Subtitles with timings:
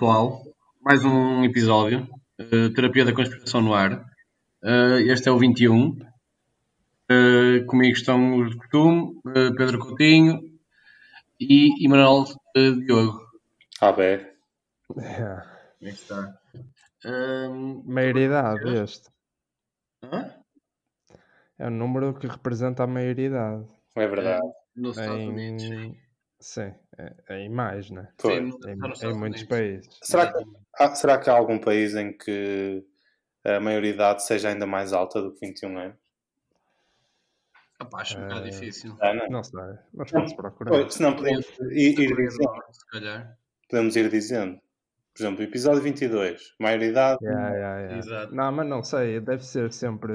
[0.00, 0.42] Pessoal,
[0.80, 2.08] mais um episódio,
[2.40, 4.02] uh, Terapia da Conspiração no Ar.
[4.64, 5.88] Uh, este é o 21.
[5.90, 10.40] Uh, comigo estão os de costume, uh, Pedro Coutinho
[11.38, 12.24] e Emanuel
[12.56, 13.20] Diogo.
[13.78, 14.14] Ah, bem.
[14.16, 14.32] É.
[14.88, 15.44] Como é
[15.82, 16.34] que está?
[17.84, 19.10] Maioridade este.
[20.02, 20.34] Hã?
[21.58, 23.66] É o número que representa a maioridade.
[23.94, 24.48] É verdade.
[24.74, 26.00] Nos Estados Unidos.
[26.40, 28.08] Sim, é, é em mais, né?
[28.16, 28.34] Pois.
[28.36, 29.88] Sim, Em, em muitos países.
[30.02, 30.44] Será, que,
[30.78, 32.82] há, será que há algum país em que
[33.44, 35.96] a maioridade seja ainda mais alta do que 21 anos?
[37.80, 38.96] Rapaz, acho um bocado Eh, difícil.
[39.00, 39.28] Ah, não.
[39.28, 39.60] Não sei,
[39.94, 40.70] mas podes procurar.
[40.70, 42.62] Pois, senão podemos ir, ir dizendo.
[42.72, 43.38] Se calhar.
[43.68, 44.60] Podemos ir dizendo.
[45.14, 46.54] Por exemplo, episódio 22.
[46.58, 47.18] Maioridade.
[47.22, 47.98] Yeah, yeah, yeah.
[47.98, 48.34] Exato.
[48.34, 50.12] Não, mas não sei, deve ser sempre.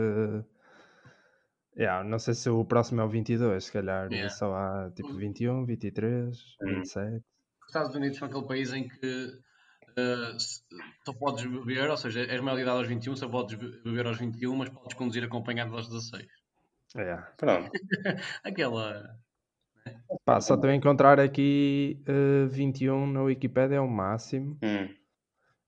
[1.77, 4.09] Yeah, não sei se o próximo é o 22, se calhar.
[4.11, 4.29] Yeah.
[4.29, 6.75] Só há tipo 21, 23, Hum.
[6.75, 7.15] 27.
[7.17, 9.31] Os Estados Unidos são aquele país em que
[9.97, 10.61] eh, se-
[11.05, 14.05] só podes beber, ou seja, és maior de idade aos 21, só podes be- beber
[14.07, 16.25] aos 21, mas podes conduzir acompanhado aos 16.
[16.95, 17.23] Yeah.
[17.37, 17.69] Pronto.
[18.43, 19.17] Aquela.
[20.23, 24.57] Pá, só estou a encontrar aqui eh, 21 na Wikipedia, é o máximo.
[24.63, 24.87] Hum.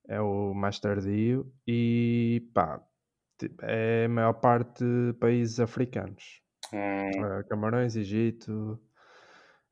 [0.09, 2.81] é o mais tardio e pá,
[3.62, 6.42] é a maior parte de países africanos.
[6.74, 6.78] Hum.
[6.78, 8.80] Eh, Camarões, Egito,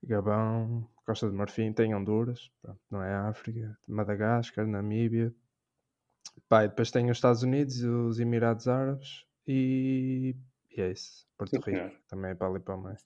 [0.04, 5.34] Gabão, Costa de Marfim, tem Honduras, pronto, não é África, Madagascar, Namíbia.
[6.50, 10.36] Pá, e depois tem os Estados Unidos, e os Emirados Árabes e,
[10.76, 11.28] e é isso.
[11.38, 11.92] Porto Sim, Rico, senhor.
[12.08, 12.98] também é para ali para o meio.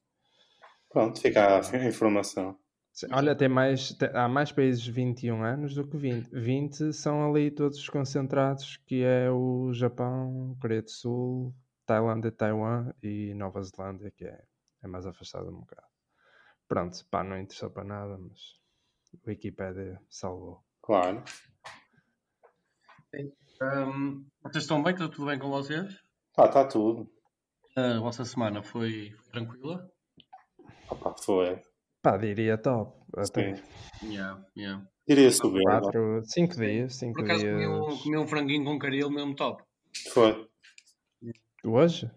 [0.89, 2.57] Pronto, fica a informação.
[2.99, 6.29] Sim, Olha, tem mais, te- há mais países de 21 anos do que 20.
[6.33, 11.55] 20 são ali todos os concentrados, que é o Japão, Coreia do Sul,
[11.85, 14.43] Tailândia, Taiwan e Nova Zelândia, que é,
[14.83, 15.87] é mais afastado um bocado.
[16.67, 18.59] Pronto, pá, não interessou para nada, mas
[19.13, 20.61] a Wikipédia salvou.
[20.81, 21.23] Claro.
[23.61, 24.91] Ahm, vocês estão bem?
[24.93, 26.03] Está tudo bem com vocês?
[26.37, 27.09] Está tudo.
[27.77, 29.89] A vossa semana foi, foi tranquila?
[30.89, 31.63] Opa, foi.
[32.01, 32.97] Pá, diria top.
[33.17, 33.63] Até Sim.
[34.13, 34.85] Yeah, yeah.
[35.07, 35.63] Iria subir.
[35.63, 37.53] 4, 5 dias, 5 Por acaso dias.
[37.55, 39.63] comi um, comi um franguinho com caril mesmo top.
[40.13, 40.47] Foi.
[41.63, 42.09] Hoje?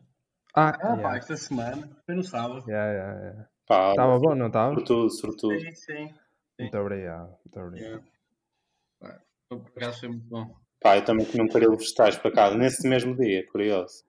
[0.54, 1.16] Ah, Ah, pá, yeah.
[1.16, 2.65] esta semana, foi no sábado.
[2.69, 3.48] Yeah, yeah, yeah.
[3.66, 4.70] Pá, Estava bom, não estava?
[4.75, 5.59] Sobretudo, sobretudo.
[5.60, 6.14] Sim, sim.
[6.60, 7.88] Muito obrigado, muito obrigado.
[7.91, 8.04] Yeah.
[9.00, 10.54] Pá, Por acaso foi muito bom.
[10.81, 14.04] Pá, eu também comi um caril vegetais para casa, nesse mesmo dia, curioso.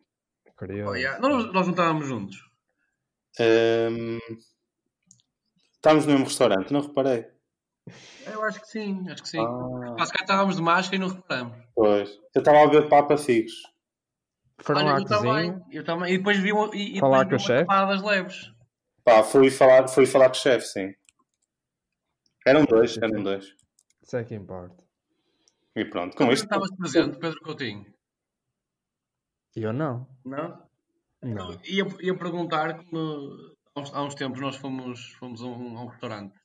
[0.57, 0.91] Curioso.
[0.91, 1.19] Oh, yeah.
[1.19, 2.37] nós, nós não estávamos juntos.
[3.39, 4.19] Hum,
[5.83, 7.27] Estávamos no mesmo restaurante, não reparei.
[8.25, 9.37] Eu acho que sim, acho que sim.
[9.37, 11.57] Ah, se calhar estávamos de máscara e não reparamos.
[11.75, 12.09] pois.
[12.33, 13.51] Eu estava a ver Papa Figos.
[14.61, 16.13] Foram Olha, à eu também, eu também.
[16.13, 18.53] E depois vi uma, e, e Falar depois com vi o uma das leves.
[19.03, 20.95] Pá, fui falar, fui falar com o chefe, sim.
[22.47, 23.53] Eram dois, eram dois.
[24.01, 24.81] Isso é que importa.
[25.75, 26.45] E pronto, com Como isto.
[26.45, 27.93] estavas presente, Pedro Coutinho?
[29.53, 30.07] E eu não.
[30.23, 30.65] Não?
[31.21, 31.51] Não.
[31.65, 36.37] Ia, ia perguntar como há uns, tempos nós fomos, fomos a, um, a um restaurante,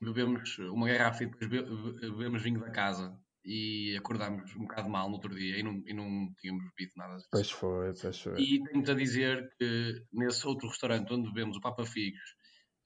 [0.00, 4.88] bebemos uma garrafa e depois be- be- bebemos vinho da casa e acordámos um bocado
[4.88, 7.28] mal no outro dia e não, e não tínhamos bebido nada disso.
[7.30, 8.40] Pois foi, pois foi.
[8.40, 12.20] E tenho-te a dizer que nesse outro restaurante onde bebemos o Papa Figos,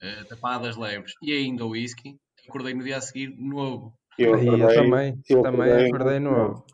[0.03, 3.97] uh, tapadas leves e ainda o whisky, acordei no dia a seguir novo.
[4.17, 6.65] Eu E eu acordei- também, eu também acordei acordei muito novo.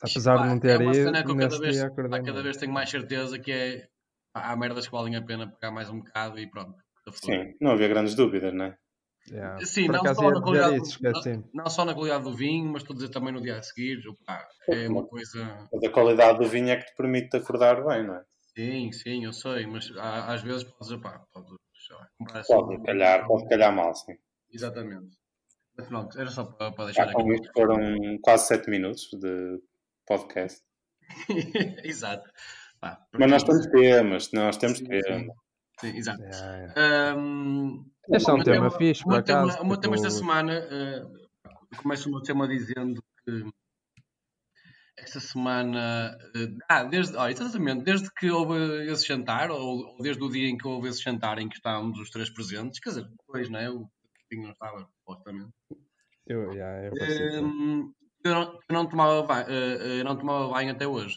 [0.00, 2.10] Apesar Pá, de não é ter uma ido, cena que eu cada vez, dia acordei
[2.20, 2.42] cada novo.
[2.42, 3.88] vez tenho mais certeza que é
[4.34, 6.74] há merdas que valem a pena pegar mais um bocado e pronto.
[7.14, 8.76] Sim, não havia grandes dúvidas, não é?
[9.30, 9.64] Yeah.
[9.64, 11.36] Sim, Por não só, na qualidade, isso, esqueci.
[11.36, 13.62] não, não só na qualidade do vinho, mas estou a dizer também no dia a
[13.62, 13.98] seguir.
[14.26, 15.68] Pá, é uma coisa.
[15.72, 18.24] Mas a qualidade do vinho é que te permite acordar bem, não é?
[18.56, 21.50] Sim, sim, eu sei, mas há- às vezes podes, pá, podes
[22.18, 22.52] comprar assim.
[22.54, 24.12] Pode calhar, pode calhar mal, sim.
[24.52, 25.16] Exatamente.
[25.76, 27.34] Mas pronto, era só para, para deixar Já com aqui.
[27.34, 29.58] isto foram quase 7 minutos de
[30.06, 30.62] podcast.
[31.84, 32.30] Exato.
[32.84, 35.36] Pá, Mas nós porque- temos temas, nós temos Sim, temas.
[35.80, 36.22] Sim, exato.
[36.22, 36.74] Yeah.
[36.76, 39.76] Ahm, Este é um o meu tema fixe, por o meu tema- acaso, O meu
[39.78, 41.02] tema esta semana, eh,
[41.78, 43.44] começo o meu tema dizendo que
[44.98, 50.22] esta semana, eh, ah, desde, olha, exatamente, desde que houve esse jantar, ou, ou desde
[50.22, 53.08] o dia em que houve esse jantar em que estávamos os três presentes, quer dizer,
[53.08, 53.70] depois, não é?
[53.70, 53.88] O
[54.28, 55.50] Coutinho não estava, supostamente.
[56.26, 56.92] Eu, yeah, eu.
[57.42, 57.92] Ahm,
[58.24, 61.16] eu, não, eu não tomava banho, eh, eu não tomava banho até hoje.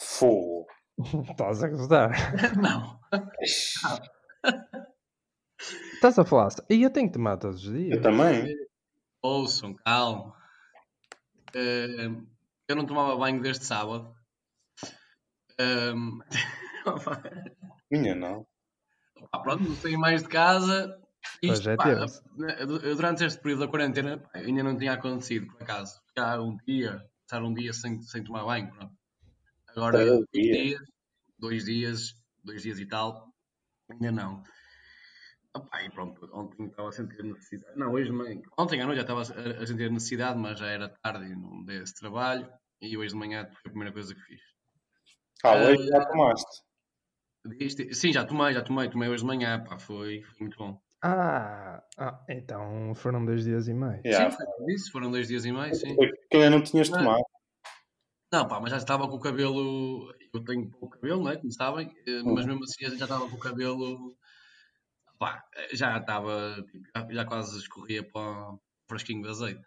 [0.00, 0.66] Fogo.
[1.30, 2.10] Estás a gostar.
[2.60, 2.98] não.
[5.94, 6.50] Estás a falar.
[6.70, 8.02] E eu tenho que tomar todos os Eu dias.
[8.02, 8.54] também.
[9.22, 10.34] Ouçam, calma.
[11.54, 12.26] Ahm,
[12.68, 14.14] eu não tomava banho desde sábado.
[15.58, 16.20] Ahm,
[17.90, 18.46] Minha não.
[19.30, 21.00] pá, pronto, não saí mais de casa
[21.42, 25.62] Isto, é, pá, eh, durante este período da quarentena pá, ainda não tinha acontecido, por
[25.62, 26.00] acaso.
[26.08, 28.97] Ficar um dia, estar um dia sem, sem tomar banho, pronto.
[29.78, 30.80] Agora, dois dias.
[31.38, 32.14] dois dias,
[32.44, 33.28] dois dias e tal,
[33.90, 34.42] ainda não.
[35.54, 37.78] Opa, e pronto, ontem estava a sentir necessidade.
[37.78, 40.88] Não, hoje, de manhã- ontem à noite já estava a, sentir necessidade, mas já era
[41.02, 42.48] tarde e não dei esse trabalho.
[42.80, 44.40] E hoje de manhã foi a primeira coisa que fiz.
[45.44, 46.62] Ah, hoje já tomaste.
[47.94, 50.80] Sim, já tomei, já tomei, tomei hoje de manhã, pá, foi, foi muito bom.
[51.02, 54.00] Ah, ah, então foram dois dias e meio.
[54.04, 54.30] Yeah.
[54.30, 55.94] Sim, foi isso, foram dois dias e meio, sim.
[55.94, 57.24] Foi que ainda não tinhas Mas- tomado.
[58.30, 60.12] Não, pá, mas já estava com o cabelo.
[60.34, 61.36] Eu tenho pouco cabelo, não é?
[61.36, 64.14] Como sabem, eh, mas mesmo assim já estava com o cabelo.
[65.18, 65.42] Pá,
[65.72, 66.64] já estava.
[67.10, 69.62] já- quase escorria para o frasquinho de azeite.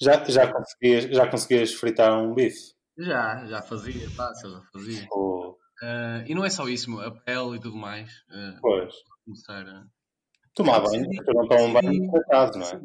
[0.00, 2.74] Já, já, conseguias, já conseguias fritar um bife?
[2.96, 5.06] Já, já fazia, fácil, já fazia.
[5.10, 5.58] Ou...
[5.82, 8.10] Eh, e não é só isso, a pele e tudo mais.
[8.30, 8.94] eh, Pois.
[9.24, 9.84] começar a.
[10.54, 12.78] Tomar banho, não tomo banho acaso, não é?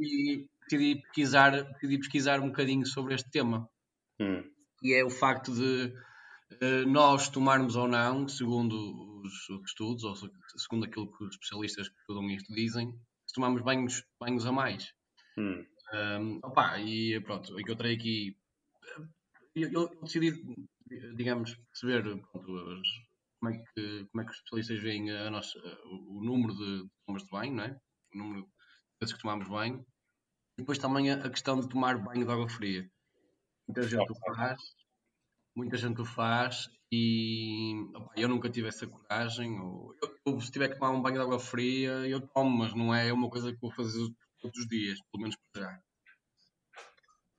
[0.67, 3.69] Decidi pesquisar, decidi pesquisar um bocadinho sobre este tema.
[4.19, 4.43] Hum.
[4.81, 5.93] E é o facto de
[6.61, 8.75] eh, nós tomarmos ou não, segundo
[9.23, 12.91] os, os estudos, ou se- segundo aquilo que os especialistas que estudam isto dizem,
[13.25, 14.93] se tomamos banhos, banhos a mais.
[15.37, 15.65] Hum.
[15.93, 18.37] Um, opa, e pronto, encontrei aqui.
[19.55, 20.31] Eu, eu decidi,
[21.15, 22.81] digamos, perceber pronto,
[23.39, 26.87] como, é que, como é que os especialistas veem a nossa, o, o número de
[27.05, 27.79] tomas de banho, não é?
[28.13, 28.49] O número de
[29.01, 29.85] vezes que tomamos banho.
[30.57, 32.89] E depois também a, a questão de tomar banho de água fria.
[33.69, 34.62] Muita gente o faz,
[35.56, 39.60] muita gente o faz e opa, eu nunca tive essa coragem.
[39.60, 42.74] Ou, eu, eu, se tiver que tomar um banho de água fria, eu tomo, mas
[42.74, 44.10] não é uma coisa que vou fazer
[44.42, 45.80] todos os dias, pelo menos para já.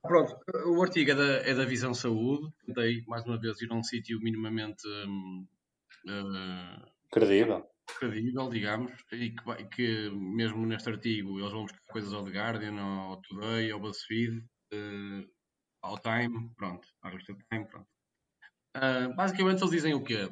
[0.03, 2.49] Pronto, o artigo é da, é da Visão Saúde.
[2.65, 5.49] Tentei, mais uma vez, ir a um sítio minimamente hum,
[6.07, 7.67] eh, Credível.
[7.99, 12.81] credível, digamos, e que, que mesmo neste artigo eles vão buscar coisas ao The Guardian,
[12.81, 15.27] ao Today, ao BuzzFeed, eh,
[15.83, 16.87] ao Time, pronto,
[17.51, 17.89] Time, pronto.
[18.75, 20.29] Ah, basicamente eles dizem o quê?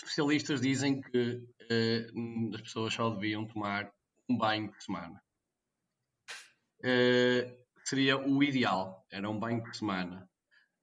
[0.00, 2.06] Especialistas dizem que eh,
[2.54, 3.92] as pessoas só deviam tomar
[4.28, 5.22] um banho por semana.
[6.82, 10.28] Eh, seria o ideal, era um banho por semana.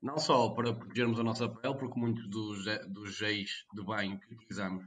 [0.02, 4.86] Não só para protegermos a nossa pele, porque muitos dos, dos de banho que utilizamos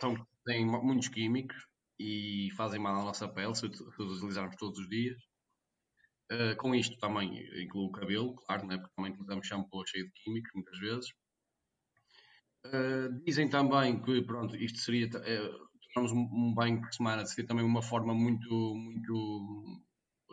[0.00, 1.56] são, têm mu- muitos químicos
[1.98, 5.20] e fazem mal à nossa pele se, se os utilizarmos todos os dias.
[6.30, 8.76] Eh, com isto também incluo o cabelo, claro, né?
[8.76, 11.10] porque também utilizamos shampoo cheio de químicos muitas vezes.
[12.64, 15.50] Eh, dizem também que pronto, isto seria eh,
[15.94, 19.82] tomarmos um, banho por semana seria também uma forma muito, muito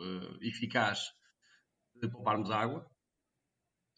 [0.00, 1.00] eh, eficaz
[1.94, 2.86] de pouparmos água.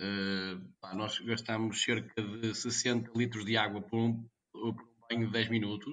[0.00, 4.76] Eh, pá, nós gastamos cerca de 60 litros de água por um, por um
[5.10, 5.92] banho de 10 minutos.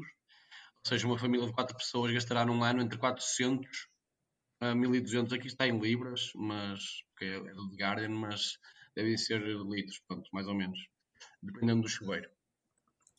[0.83, 3.87] Ou seja, uma família de 4 pessoas gastará num ano entre 400
[4.59, 5.33] a 1200.
[5.33, 8.57] Aqui está em libras, mas que é, é do The Guardian, mas
[8.95, 10.79] devem ser litros, pronto, mais ou menos,
[11.41, 12.29] dependendo do chuveiro.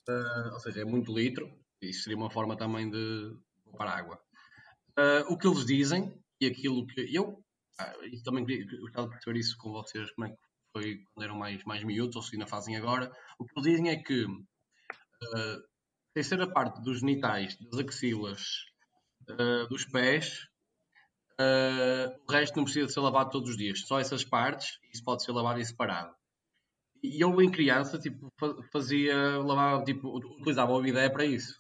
[0.09, 1.51] Eh, ou seja, é muito litro.
[1.83, 4.21] Isso seria uma forma também de poupar água.
[4.99, 7.43] Eh, o que eles dizem e aquilo que eu
[7.79, 8.45] ah, e também
[8.81, 10.39] gostava de perceber isso com vocês, como é que
[10.73, 13.13] foi quando eram mais, mais miúdos, ou se ainda fazem agora.
[13.39, 14.25] O que eles dizem é que
[15.35, 15.59] a
[16.15, 18.43] terceira parte dos genitais, das axilas,
[19.29, 20.49] ah, dos pés,
[21.41, 25.03] ah, o resto não precisa de ser lavado todos os dias, só essas partes, isso
[25.05, 26.15] pode ser lavado em separado.
[27.03, 31.55] E eu, em criança, tipo, fa- fazia, lavava, tipo, utilizava o bidé para isso,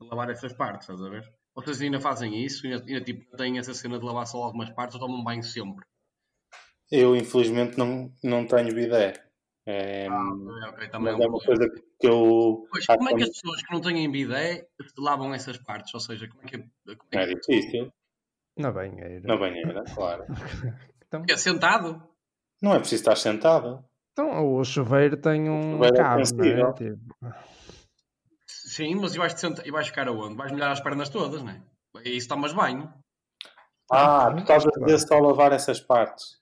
[0.00, 1.24] lavar essas partes, estás a ver?
[1.56, 2.66] Vocês ainda fazem isso?
[2.66, 5.84] Ainda, ainda tipo, têm essa cena de lavar só algumas partes ou tomam banho sempre?
[6.90, 9.14] Eu, infelizmente, não, não tenho bidé.
[9.66, 11.68] É, Ok, ok, também mas é é um uma coisa
[12.00, 12.68] que eu.
[12.70, 15.94] Pois, como é que as pessoas que não têm bidé lavam essas partes?
[15.94, 16.58] Ou seja, como é que,
[17.00, 17.90] como É é que difícil.
[18.56, 19.20] Na banheira.
[19.26, 20.24] Na banheira, claro.
[21.06, 22.02] Então, é sentado?
[22.60, 23.84] Não é preciso estar sentado.
[24.12, 26.72] então, o chuveiro tem um chuveiro é cabo, não é?
[26.72, 27.16] Tipo,
[28.46, 29.62] Sim, mas e vais, senta...
[29.64, 30.34] e vais ficar aonde?
[30.34, 31.62] Vais molhar as pernas todas, não é?
[32.04, 32.92] E isso tomas banho.
[33.92, 36.40] Ah, tu estás a dizer só lavar essas partes.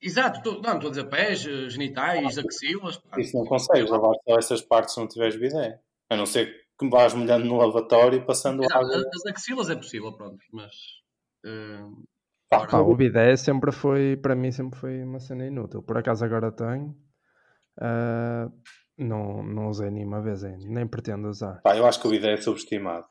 [0.00, 2.98] Exato, tô- não, estou a dizer pés, eh, genitais, axilas.
[2.98, 3.18] pá.
[3.18, 5.80] Isso não consegues lavar só essas partes se não tiveres bidé.
[6.10, 8.96] A não ser que vás molhando no lavatório e passando Exato, água.
[8.96, 10.72] as axilas é possível, pronto, mas.
[12.48, 15.82] Pá, pá, o bidé sempre foi, para mim, sempre foi uma cena inútil.
[15.82, 16.94] Por acaso agora tenho.
[17.80, 18.48] ah,
[18.96, 21.60] não, não usei nenhuma vez ainda, nem pretendo usar.
[21.62, 23.06] pá, eu acho que o bidé é subestimado.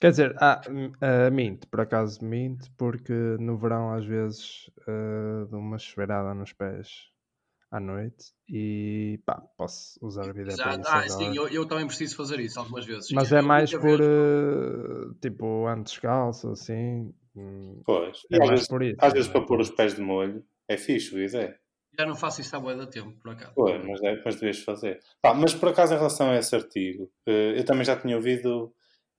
[0.00, 0.60] Quer dizer, ah,
[1.00, 6.52] ah, minto, por acaso minto, porque no verão às vezes ah, dou uma chuveirada nos
[6.52, 6.88] pés
[7.70, 11.08] à noite e pá, posso usar a vida para isso Ah, agora.
[11.10, 13.10] sim, eu, eu também preciso fazer isso algumas vezes.
[13.12, 17.12] Mas é mais por eh, tipo ando descalço, assim.
[17.84, 18.22] Pois.
[18.30, 18.96] É às mais vezes, por isso.
[19.00, 19.76] às vezes é para pôr os isso.
[19.76, 21.58] pés de molho é fixe, o ideia.
[21.98, 23.52] Já não faço isso há bué de tempo, por acaso.
[23.54, 25.00] Pois, mas, é, mas devias fazer.
[25.20, 28.72] Pá, mas por acaso, em relação a esse artigo, eh, eu também já tinha ouvido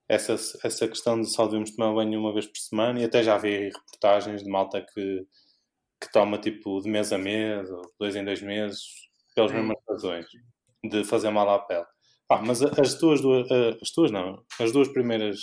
[0.08, 3.38] essa, essa questão de só devemos tomar banho uma vez por semana e até já
[3.38, 5.28] vi reportagens de malta que,
[6.02, 8.82] que toma tipo de mês a mês ou dois em dois meses
[9.36, 10.26] pelas mesmas razões
[10.84, 11.86] de fazer mal à pele.
[12.28, 15.40] Pá, mas as tuas duas, eh, as tuas não, as duas primeiras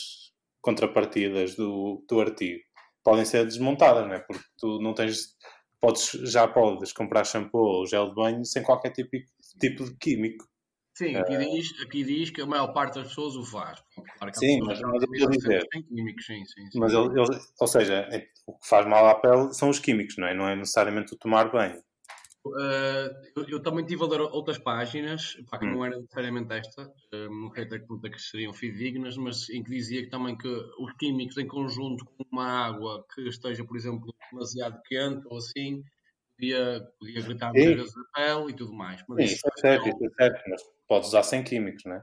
[0.62, 2.65] contrapartidas do, do artigo
[3.07, 4.19] podem ser desmontadas, não é?
[4.19, 5.37] Porque tu não tens,
[5.81, 9.11] podes, já podes comprar shampoo ou gel de banho sem qualquer tipo,
[9.61, 10.45] tipo de químico.
[10.93, 13.81] Sim, aqui, diz, aqui diz que a maior parte das pessoas o faz.
[14.19, 16.79] Claro Sim, mas- mas eu quero dizer- químicos, sim, sim, sim.
[16.81, 18.09] Mas ele, ele- ou seja,
[18.47, 20.35] o que faz mal à pele são os químicos, não é?
[20.35, 21.81] Não é necessariamente o tomar banho.
[22.49, 25.73] Uh, eu, eu também estive a ler outras páginas, pá, que Hum.
[25.73, 29.49] não era necessariamente esta, uh, não sei até que ponto é que seriam fidedignas, mas
[29.50, 33.65] em que dizia que também que os químicos em conjunto com uma água que esteja,
[33.65, 35.83] por exemplo, demasiado quente ou assim,
[36.37, 39.03] podia, podia gritar vezes a pele e tudo mais.
[39.09, 41.97] Mas Sim, isso isso é certo, isso é certo, mas podes usar sem químicos, não
[41.97, 42.03] é?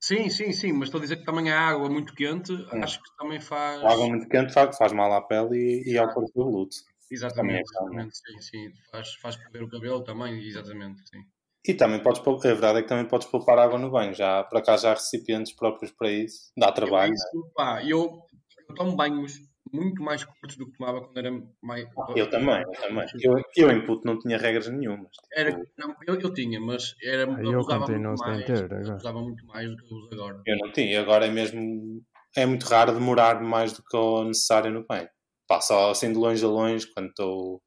[0.00, 3.16] Sim, sim, sim, mas estou a dizer que também a água muito quente, acho que
[3.16, 3.82] também faz.
[3.82, 6.70] A água muito quente faz, faz mal à pele e, e ao corpo cabeludo.
[7.10, 8.72] Exatamente, é exatamente, sim, sim.
[8.90, 11.22] Faz, faz perder o cabelo também, exatamente, sim.
[11.68, 14.14] E também podes, pou- a verdade é que também podes poupar água no banho.
[14.14, 16.52] Já, por acaso, já há recipientes próprios para isso.
[16.56, 17.12] Dá trabalho.
[17.12, 18.22] Isso, pá, eu,
[18.68, 19.34] eu tomo banhos
[19.72, 21.88] muito mais curtos do que tomava quando era mais.
[22.14, 23.06] Eu também, eu também.
[23.20, 25.10] Eu, eu em puto não tinha regras nenhumas.
[25.32, 28.46] Era, Tipo, não, eu, eu tinha, mas era, Ah, eu usava muito mais.
[28.46, 28.96] ter agora.
[28.96, 30.42] Usava muito mais do que eu uso agora.
[30.46, 31.00] eu não tinha.
[31.00, 32.00] Agora é mesmo.
[32.36, 35.08] É muito raro demorar mais do que o necessário no banho.
[35.46, 37.62] Pá, só assim de longe a longe, quando estou.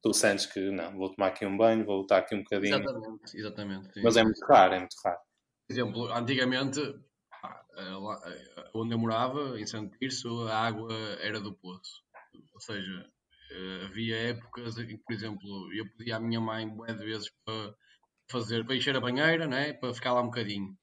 [0.00, 2.76] Tu sentes que não, vou tomar aqui um banho, vou botar aqui um bocadinho.
[2.76, 3.92] Exatamente, exatamente.
[3.94, 4.00] sim.
[4.02, 5.18] Mas é muito raro, é muito raro.
[5.66, 7.92] Por exemplo, antigamente, eh,
[8.56, 12.02] eh, onde eu morava, em Santo Tirso, a água era do poço.
[12.54, 13.10] Ou seja,
[13.50, 17.30] eh, havia épocas em que, por exemplo, eu pedia à minha mãe bué de vezes
[17.44, 17.74] para
[18.30, 19.72] fazer, para encher a banheira, né?
[19.72, 20.76] para ficar lá um bocadinho.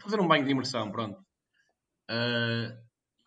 [0.00, 1.24] Fazer um banho de imersão, pronto.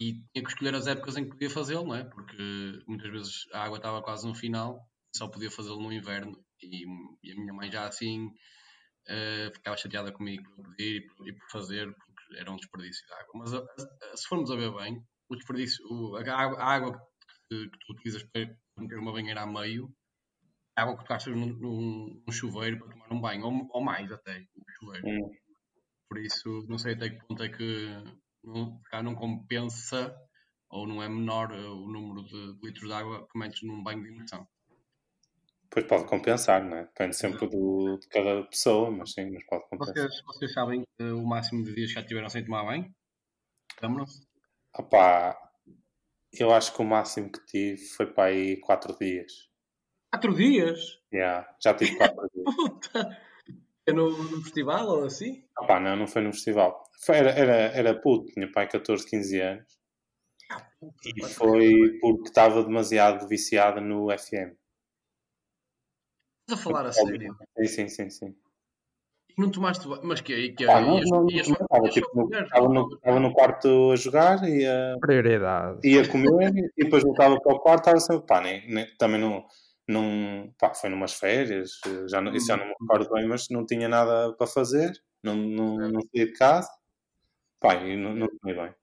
[0.01, 2.03] E tinha que escolher as épocas em que podia fazê-lo, não é?
[2.03, 6.43] Porque muitas vezes a água estava quase no final, só podia fazê-lo no inverno.
[6.62, 6.86] E,
[7.24, 8.29] e a minha mãe já assim
[9.10, 13.31] Uh, ficava chateada comigo por pedir e por, fazer, porque era um desperdício de água.
[13.34, 17.01] Mas a- a- se formos a ver bem, o desperdício, o- a, água, a água
[17.50, 19.91] que, que tu utilizas para meter uma banheira a meio,
[20.77, 23.84] é água que tu gastas num, num- num chuveiro para tomar um banho, ou, ou
[23.84, 25.08] mais até, o chuveiro.
[26.08, 28.03] Por isso, não sei até que ponto é que
[28.43, 30.15] não, não compensa
[30.69, 34.01] ou não é menor uh, o número de litros de água que metes num banho
[34.01, 34.48] de imersão.
[35.63, 36.83] Depois pode compensar, não é?
[36.83, 39.95] Depende sempre do, de cada pessoa, mas sim, mas pode compensar.
[39.95, 42.93] Vocês, vocês sabem uh, o máximo de dias que já tiveram sem tomar banho?
[43.81, 44.27] Lembram-se?
[44.77, 45.38] Opá,
[46.33, 49.50] eu acho que o máximo que tive foi para aí 4 dias.
[50.12, 51.00] Quatro dias?
[51.13, 52.55] Yeah, já tive 4 dias.
[52.55, 53.21] Puta!
[53.88, 55.43] É no, no festival ou assim?
[55.57, 56.83] Opá, não, não foi no festival.
[57.10, 59.79] Era, era, era puto, tinha pai 14, 15 anos.
[61.05, 64.53] E foi porque estava demasiado viciado no FM.
[66.41, 67.36] Estás a falar a sério?
[67.58, 68.36] Sim, sim, sim, sim.
[69.38, 70.01] E não tomaste banho?
[70.03, 70.53] Mas que aí?
[70.53, 74.98] Que Ah, não, não, estava, tipo, no, estava, no, estava no quarto a jogar, ia,
[75.00, 75.79] Prioridade.
[75.88, 79.46] ia comer e depois voltava para o quarto, estava sempre, pá, nem, nem- também não,
[79.88, 81.72] não, pá, foi numas férias,
[82.10, 84.91] já, não- isso já não me recordo bem, mas não tinha nada para fazer,
[85.24, 86.67] não, não, não saía de casa,
[87.63, 88.74] e não, não comi bem.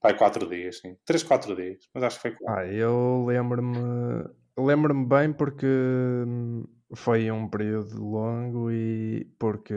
[0.00, 0.96] Pá, quatro dias, sim.
[1.04, 2.62] Três, quatro dias, mas acho que foi quatro.
[2.62, 4.24] Ah, eu lembro-me
[4.58, 9.74] lembro-me bem porque hum, foi um período longo e porque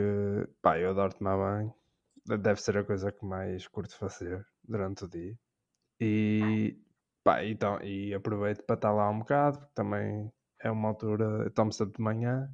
[0.62, 1.74] pá, eu adoro tomar banho.
[2.26, 5.36] Deve ser a coisa que mais curto fazer durante o dia.
[6.00, 6.78] E,
[7.22, 11.72] pá, então, e aproveito para estar lá um bocado, porque também é uma altura, tomo
[11.72, 12.48] sempre de manhã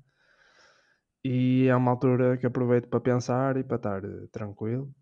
[1.25, 4.93] e é uma altura que aproveito para pensar e para estar eh, tranquilo.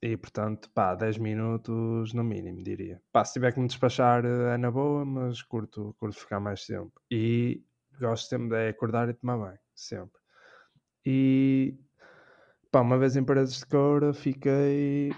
[0.00, 3.02] E portanto, pá, 10 minutos no mínimo, diria.
[3.12, 6.64] Pá, se tiver que me despachar eh, é na boa, mas curto, curto ficar mais
[6.64, 6.92] tempo.
[7.10, 7.64] E
[8.00, 10.20] gosto sempre de acordar e tomar banho, sempre.
[11.04, 11.76] E
[12.70, 15.10] pá, uma vez em Paredes de Coura fiquei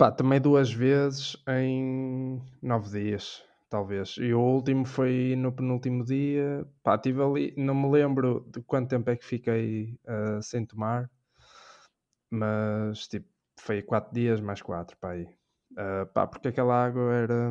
[0.00, 4.16] pá, tomei duas vezes em nove dias, talvez.
[4.18, 6.66] E o último foi no penúltimo dia.
[6.82, 11.10] Pá, tive ali, não me lembro de quanto tempo é que fiquei ah, sem tomar,
[12.30, 13.28] mas tipo,
[13.60, 15.26] foi quatro dias mais quatro, pá, aí.
[15.76, 17.50] Ah, pá, porque aquela água era,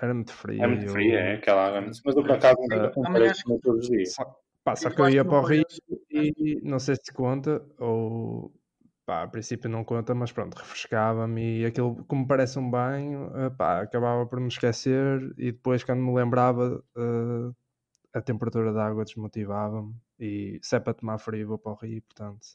[0.00, 0.62] era muito frio.
[0.62, 1.78] É muito eu- frio, é aquela água.
[1.78, 4.12] é Mas eu por acaso Ah, não também parece acho comer todos os dias.
[4.14, 5.64] Só, pá, só Eu que eu ia para o Rio
[6.10, 8.52] e não sei se conta, ou
[9.06, 13.50] pá, a princípio não conta, mas pronto, refrescava-me e aquilo, como parece um banho, eh,
[13.50, 17.52] pá, acabava por me esquecer e depois quando me lembrava eh,
[18.18, 22.02] a temperatura da água desmotivava-me e se é para tomar frio vou para o Rio,
[22.02, 22.46] portanto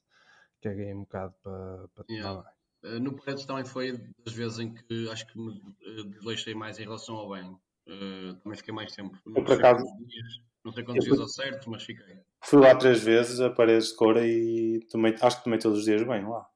[0.62, 2.42] caguei um bocado para, para tomar Yeah.
[2.42, 2.98] banho.
[2.98, 3.92] Uh, no Paredes também foi
[4.26, 7.60] das vezes em que acho que me uh, desleixei mais em relação ao banho.
[7.88, 9.18] Uh, também fiquei mais tempo.
[9.26, 12.22] Não por sei acaso- quantos dias, não sei quantos dias ao certo, mas fiquei.
[12.46, 15.86] Fui lá três vezes a paredes de cora e tomei, acho que tomei todos os
[15.86, 16.48] dias bem lá.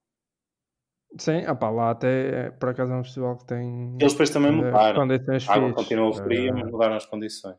[1.20, 4.56] Sim, opá, lá até por acaso é um festival que tem Eles depois também eh,
[4.56, 5.02] mudaram.
[5.08, 5.84] condições A água fixe.
[5.84, 7.58] continuou fria, Eh, mas mudaram as condições.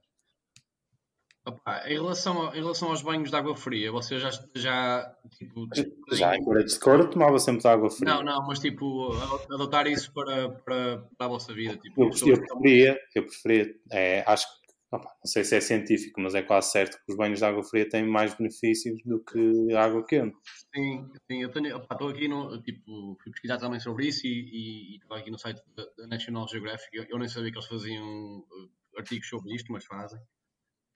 [1.47, 5.69] Opa, em, relação a- em relação aos banhos de água fria, você já, já tipo,
[6.13, 8.15] Já em paredes de cora tomava sempre água fria.
[8.15, 9.13] Não, não, mas tipo,
[9.53, 11.77] adotar isso para, para, para a vossa vida.
[11.77, 16.19] Tipo, Eu, eu preferia, eu preferia, é, acho que, opa, não sei se é científico,
[16.19, 19.75] mas é quase certo que os banhos de água fria têm mais benefícios do que
[19.75, 20.37] a água quente.
[20.75, 24.97] Sim, sim, eu estou aqui no, tipo, fui pesquisar também sobre isso e, e, e
[24.97, 28.71] estou aqui no site da, National Geographic, eu, eu nem sabia que eles faziam uh,
[28.97, 30.19] artigos sobre isto, mas fazem.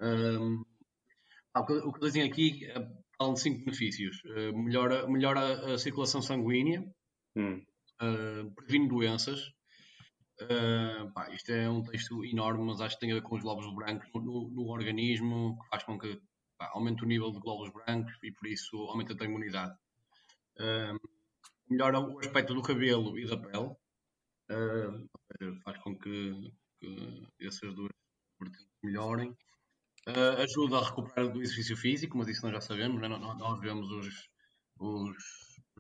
[0.01, 0.65] Um,
[1.55, 4.23] ah, o, que, dizem aqui, eh, falam de cinco benefícios.
[4.25, 6.85] Uh, melhora, melhora a circulação sanguínea,
[7.37, 7.63] Hum.
[8.03, 9.41] uh, previne doenças.
[10.41, 13.43] Uh, pá, isto é um texto enorme, mas acho que tem a ver com os
[13.43, 16.21] glóbulos brancos no, no- no organismo, que faz com que
[16.57, 19.75] pá, aumente o nível de glóbulos brancos e por isso aumenta a imunidade.
[21.69, 23.75] Melhora o aspecto do cabelo e da pele,
[25.65, 27.91] faz com que, que essas duas
[28.41, 29.37] vertentes melhorem.
[30.09, 33.09] Uh, ajuda a recuperar do exercício físico, mas isso nós já sabemos, né?
[33.09, 34.31] nós, nós vemos os,
[34.81, 35.15] os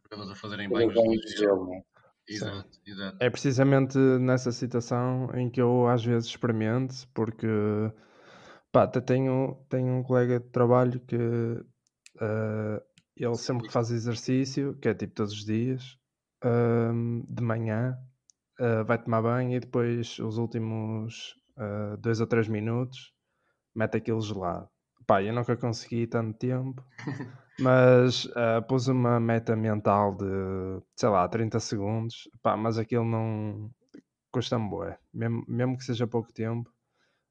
[0.04, 1.82] jogadores a fazerem banhos Banhos de de gelo, não é?
[2.28, 3.16] Exato, exato.
[3.20, 7.46] É precisamente nessa situação em que eu às vezes experimento, porque
[8.70, 11.16] pá, até tenho, tenho um colega de trabalho que
[12.20, 12.82] eh,
[13.16, 15.96] ele sempre que faz exercício, que é tipo todos os dias,
[16.44, 17.96] ahm, de manhã,
[18.60, 21.34] eh, vai tomar banho e depois os últimos
[21.98, 23.12] dois ou três minutos
[23.78, 24.68] mete aquilo gelado.
[25.06, 26.84] Pá, eu nunca consegui tanto tempo,
[27.58, 33.70] mas ah, pus uma meta mental de, sei lá, 30 segundos, pá, mas aquilo não
[34.32, 36.70] custa-me bué, mesmo, mesmo que seja pouco tempo,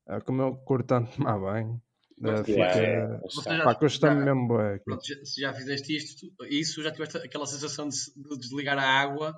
[0.07, 1.81] ah, como eu curto tanto tomar banho,
[2.17, 4.79] Mas, fica, É, pá, custa-me mesmo bué.
[4.79, 9.35] Pronto, se já fizeste isto, isso, já tiveste aquela sensação de, de desligar a água,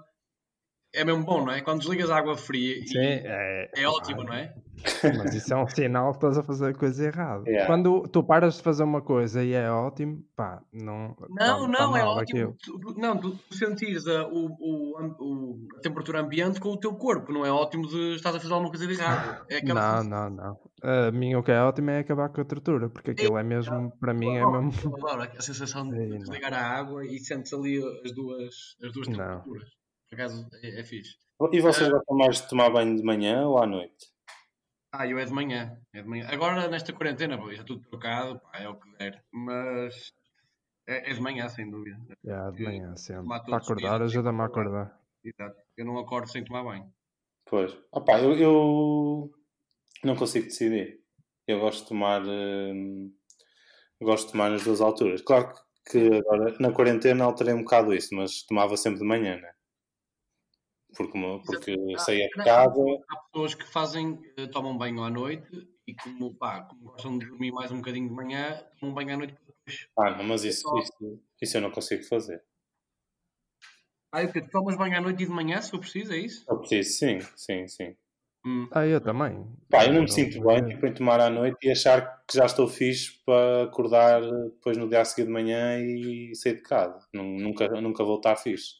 [0.93, 1.61] é mesmo bom, não é?
[1.61, 4.55] Quando desligas a água fria, Sim, é, é ótimo, não é?
[5.17, 7.43] Mas isso é um sinal que estás a fazer a coisa errada.
[7.47, 7.67] Yeah.
[7.67, 11.09] Quando tu paras de fazer uma coisa e é ótimo, pá, não.
[11.09, 12.55] Não, tá- tá não, é mal ótimo.
[12.63, 17.45] Tu- não, tu, sentires a, o, o, a temperatura ambiente com o teu corpo, não
[17.45, 19.45] é ótimo de estás a fazer alguma coisa de errado.
[19.49, 20.59] É Não, não, não.
[20.81, 23.91] A mim o que é ótimo é acabar com a tortura, porque aquilo é mesmo,
[23.99, 24.71] para mim é mesmo.
[24.83, 26.17] Eu adoro a sensação de não.
[26.17, 29.15] desligar a água e sentes ali as duas, as duas Não.
[29.15, 29.69] temperaturas.
[30.09, 31.15] Por acaso é, é fixe.
[31.53, 33.93] E vocês gostam mais de tomar banho de manhã ou à noite?
[34.91, 35.79] Ah, eu é de manhã.
[35.93, 36.27] É de manhã.
[36.31, 39.23] Agora, nesta quarentena, pô, já tudo trocado, pá, é o que der.
[39.31, 40.11] Mas
[40.87, 41.99] é, é de manhã, sem dúvida.
[42.25, 43.27] Yeah, de manhã, sempre.
[43.27, 44.81] Para acordar, ajuda-me a acordar.
[44.81, 44.99] acordar.
[45.23, 45.61] Exato.
[45.77, 46.91] Eu não acordo sem tomar banho.
[47.45, 47.77] Pois.
[47.91, 49.31] Opa, eu, eu
[50.03, 50.99] não consigo decidir.
[51.47, 52.23] Eu gosto de tomar.
[52.25, 53.13] hum,
[54.01, 55.21] gosto de tomar nas duas alturas.
[55.21, 55.53] Claro
[55.89, 59.51] que agora na quarentena alterei um bocado isso, mas tomava sempre de manhã, né?
[60.95, 62.81] Porque, uma- porque Ah, saía de não, casa.
[63.09, 67.27] Há pessoas que fazem, eh, tomam banho à noite e como, pá, como gostam de
[67.27, 69.87] dormir mais um bocadinho de manhã, tomam banho à noite para depois.
[69.97, 72.43] Ah, não, mas isso, isso, isso eu não consigo fazer.
[74.11, 74.41] Ah, o quê?
[74.41, 76.43] Tu tomas banho à noite e de manhã, se for preciso, é isso?
[76.49, 77.95] Eu preciso, sim, sim, sim.
[78.45, 78.67] Hum.
[78.71, 79.45] Ah, eu também.
[79.69, 80.67] Pá, eu não me sinto bem é.
[80.69, 84.89] tipo, em tomar à noite e achar que já estou fixe para acordar depois no
[84.89, 87.07] dia a seguir de manhã e sair de casa.
[87.13, 88.75] Nun- Nunca, nunca vou estar fixe.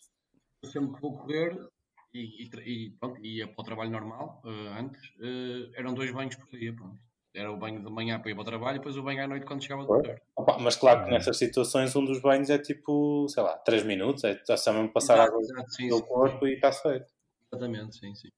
[0.63, 1.67] Eu sempre que vou correr
[2.13, 6.35] e, e, e pronto, ia para o trabalho normal, eh, antes, eh, eram dois banhos
[6.35, 6.99] por dia, pronto.
[7.33, 9.27] Era o banho de manhã para ir para o trabalho e depois o banho à
[9.27, 10.01] noite quando chegava do.
[10.35, 11.13] Opa, mas claro que Uhum.
[11.13, 15.15] nessas situações um dos banhos é tipo, sei lá, 3 minutos, é só mesmo passar
[15.15, 17.05] Exato, água exato, sim, pelo sim, corpo e está feito.
[17.51, 18.29] Exatamente, sim, sim.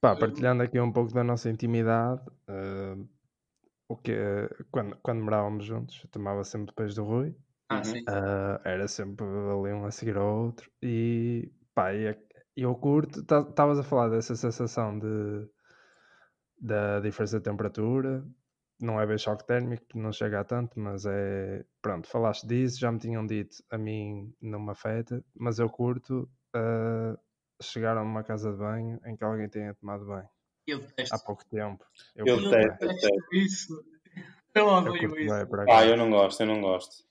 [0.00, 2.96] Pá, partilhando aqui um pouco da nossa intimidade, eh,
[3.88, 4.12] o que
[4.70, 7.36] quando, quando morávamos juntos, eu tomava sempre depois do Rui,
[7.68, 8.06] Ah, sim.
[8.08, 12.18] eh, era sempre ali um a seguir ao outro, e pá, e a-
[12.62, 15.48] eu curto, estavas a falar dessa sensação de
[16.58, 18.24] da diferença de temperatura,
[18.80, 22.90] não é bem choque térmico, não chega a tanto, mas é pronto, falaste disso, já
[22.90, 27.16] me tinham dito, a mim não me afeta, mas eu curto eh,
[27.62, 30.28] chegar a uma casa de banho em que alguém tenha tomado banho.
[30.66, 31.14] Eu detesto.
[31.14, 31.84] há pouco tempo.
[32.14, 33.84] Eu Eu detesto, isso.
[34.54, 35.46] Eu eu odeio isso.
[35.68, 37.05] Ah, eu não gosto, eu não gosto.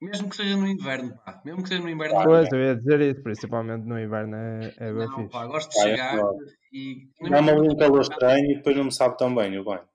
[0.00, 1.40] Mesmo que seja no inverno, pá.
[1.44, 2.22] Mesmo que seja no inverno.
[2.24, 5.30] Pois, eu ia dizer isso, principalmente no inverno é, é bem não, fixe.
[5.30, 6.54] pá, gosto de eu chegar gosto.
[6.72, 7.08] e.
[7.30, 9.88] Dá-me ali um calor estranho e depois não me sabe tão bem o banho.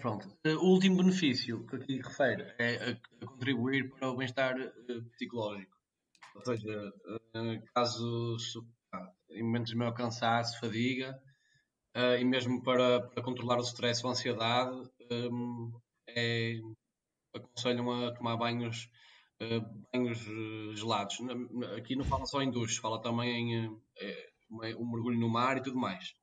[0.00, 0.26] Pronto.
[0.44, 5.00] Eh, O último benefício que aqui refere é a, a contribuir para o bem-estar eh,
[5.12, 5.76] psicológico.
[6.36, 6.92] Ou seja,
[7.34, 11.20] eh, caso su- ah, em momentos de maior cansaço, fadiga,
[12.20, 14.76] e mesmo para, para controlar o stress ou a ansiedade,
[15.10, 15.72] hum,
[16.08, 16.60] é,
[17.34, 18.90] aconselham a tomar banhos,
[19.40, 19.60] eh,
[19.92, 21.18] banhos eh, gelados.
[21.76, 24.30] Aqui não fala só em duche, fala também em eh,
[24.76, 26.14] um mergulho no mar e tudo mais.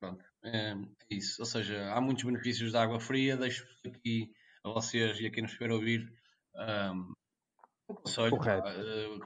[0.00, 0.74] Pronto, é,
[1.10, 1.40] isso.
[1.40, 3.36] Ou seja, há muitos benefícios da água fria.
[3.36, 4.30] Deixo aqui
[4.62, 6.12] a vocês e a quem nos estiver a ouvir
[6.54, 7.14] um,
[7.88, 8.62] um conselho, Correto.
[8.62, 9.18] pá, eh,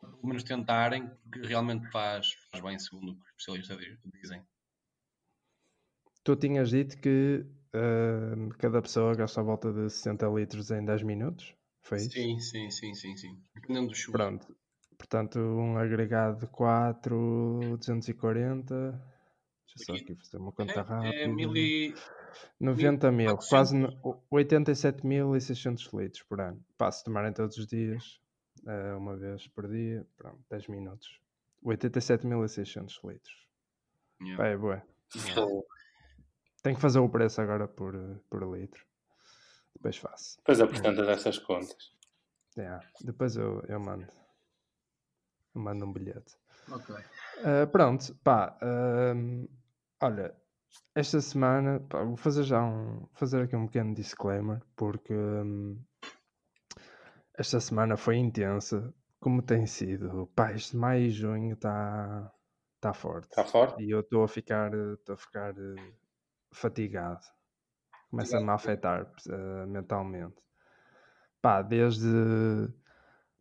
[0.00, 4.42] pelo menos tentarem, porque realmente faz, faz bem, segundo o que os especialistas di- dizem.
[6.22, 11.02] Tu tinhas dito que ah, cada pessoa gasta à volta de 60 litros em 10
[11.02, 11.54] minutos?
[11.82, 12.10] Foi isso?
[12.10, 13.42] Sim, sim, sim, sim, sim.
[13.54, 14.18] Dependendo do chuva.
[14.18, 14.56] Pronto.
[14.98, 18.74] Portanto, um agregado de 4, 240.
[19.74, 21.14] Deixa eu só aqui fazer uma conta É, rápida.
[21.16, 21.94] é mil e...
[22.60, 23.48] 90 mil, 1400.
[23.48, 26.62] quase no- 87.600 litros por ano.
[26.92, 28.20] Se tomarem todos os dias,
[28.66, 31.08] eh, uma vez por dia, pronto, 10 minutos.
[31.64, 33.46] 87.600 litros.
[34.20, 34.36] Yeah.
[34.36, 34.82] Pá, é bué.
[35.16, 35.46] Yeah.
[36.62, 37.94] Tenho que fazer o preço agora por,
[38.28, 38.84] por litro.
[39.74, 40.36] Depois faço.
[40.38, 41.92] Depois apresentas essas contas.
[42.56, 44.06] Yeah, Depois eu, eu mando.
[45.54, 46.36] Eu mando um bilhete.
[46.70, 46.94] Ok.
[46.94, 48.58] Uh, pronto, pá.
[48.62, 49.48] um,
[50.02, 50.34] olha,
[50.94, 53.08] esta semana pá, vou fazer já um.
[53.14, 55.82] fazer aqui um pequeno disclaimer, porque hum,
[57.38, 60.26] esta semana foi intensa, como tem sido.
[60.34, 62.32] Pá, este maio e junho está
[62.80, 63.28] tá forte.
[63.28, 63.82] Está forte?
[63.82, 65.92] E eu estou a ficar, estou a ficar eh,
[66.52, 67.20] fatigado.
[68.10, 70.36] Começa-me a afetar eh, mentalmente.
[71.40, 72.08] Pá, desde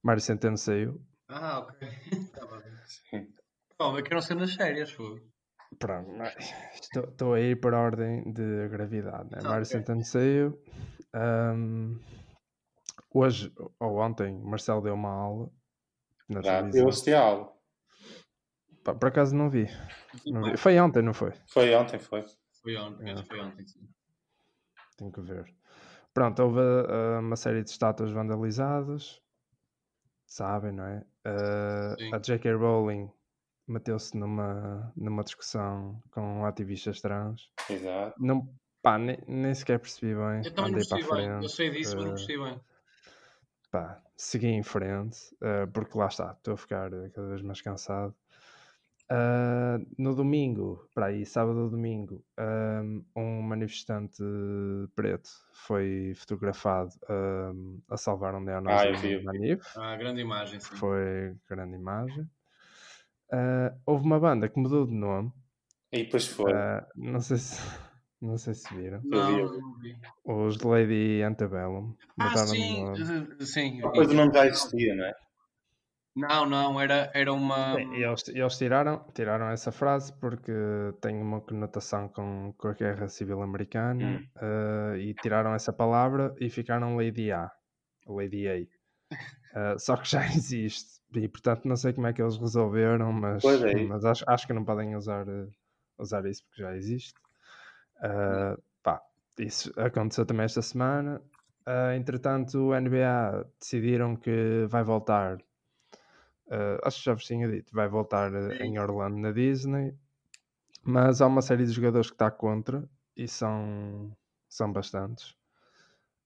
[0.03, 1.87] Mário Centeno saiu, Ah, ok.
[2.11, 2.71] Estava bem.
[2.85, 3.33] Sim.
[3.77, 5.21] Bom, eu quero ser nas férias, foi.
[5.77, 6.09] Pronto,
[6.81, 9.29] estou, estou a ir por ordem de gravidade.
[9.31, 9.39] Né?
[9.39, 9.65] Ah, Mário ok.
[9.65, 10.61] Centeno saiu.
[11.13, 11.95] ahm,
[13.13, 15.49] hoje ou ontem, o Marcelo deu uma aula
[16.27, 16.81] na Já televisão.
[16.81, 17.53] deu este aula.
[18.83, 19.67] Pá, por acaso não vi.
[20.25, 20.57] não vi.
[20.57, 21.33] Foi ontem, não foi?
[21.47, 22.23] Foi ontem, foi.
[22.69, 23.23] Foi ontem, Ah.
[23.23, 23.89] foi ontem, sim.
[24.97, 25.51] Tenho que ver.
[26.13, 29.21] Pronto, houve ah, uma série de estátuas vandalizadas.
[30.27, 31.03] Sabem, não é?
[31.25, 32.13] Ah, Sim.
[32.13, 32.53] a J.K.
[32.53, 33.11] Rowling
[33.67, 37.49] meteu-se numa, numa discussão com ativistas trans.
[37.67, 38.15] Exato.
[38.23, 38.47] Não,
[38.83, 40.43] pá, nem, nem sequer percebi bem.
[40.45, 41.27] Eu também não Andei a percebi bem.
[41.43, 42.61] Eu sei disso, mas não percebi bem.
[43.71, 45.19] pá, segui em frente,
[45.73, 48.15] porque lá está, estou a ficar cada vez mais cansado.
[49.11, 54.21] Ah, no domingo, para aí, sábado ou domingo, ahm, um manifestante
[54.95, 59.13] preto foi fotografado ahm, a salvar um neonazi Ah, eu vi.
[59.23, 60.77] Manif, Ah, grande imagem, sim.
[60.77, 62.29] foi grande imagem.
[63.31, 65.31] Ah, houve uma banda que mudou de nome,
[65.95, 66.53] E depois foi.
[66.53, 67.57] ah, não sei se,
[68.21, 69.59] não sei se viram, Não, vi, eu vi.
[69.59, 69.93] não vi.
[70.25, 73.07] os Lady Antebellum Ah, mudaram de sim, nome.
[73.41, 73.81] eh, sim.
[73.81, 75.13] Depois o nome já existia, não é?
[76.19, 77.75] Não, não, era, era uma.
[77.75, 80.51] Sim, eles, eles tiraram, tiraram essa frase porque
[81.01, 84.27] tem uma conotação com, com a Guerra Civil Americana Hum.
[84.41, 87.49] eh, e tiraram essa palavra e ficaram Lady A,
[88.07, 88.55] Lady A.
[89.55, 93.43] Eh, só que já existe e portanto não sei como é que eles resolveram, mas,
[93.43, 95.47] é mas acho, acho que não podem usar, eh,
[95.97, 97.13] usar isso porque já existe.
[98.03, 99.01] Eh, pá,
[99.39, 101.21] isso aconteceu também esta semana.
[101.95, 105.37] Entretanto, o NBA decidiram que vai voltar
[106.49, 108.63] Uh, acho que já vos tinha dito, vai voltar uh, Sim.
[108.63, 109.93] em Orlando na Disney,
[110.83, 114.15] mas há uma série de jogadores que está contra e são,
[114.49, 115.35] são bastantes.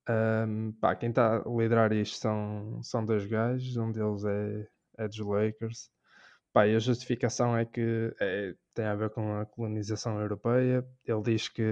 [0.09, 5.07] Um, pá, quem está a liderar isto são, são dois gajos, um deles é, é
[5.07, 5.89] dos Lakers.
[6.53, 10.85] Pá, e a justificação é que é- tem a ver com a colonização europeia.
[11.05, 11.63] Ele diz que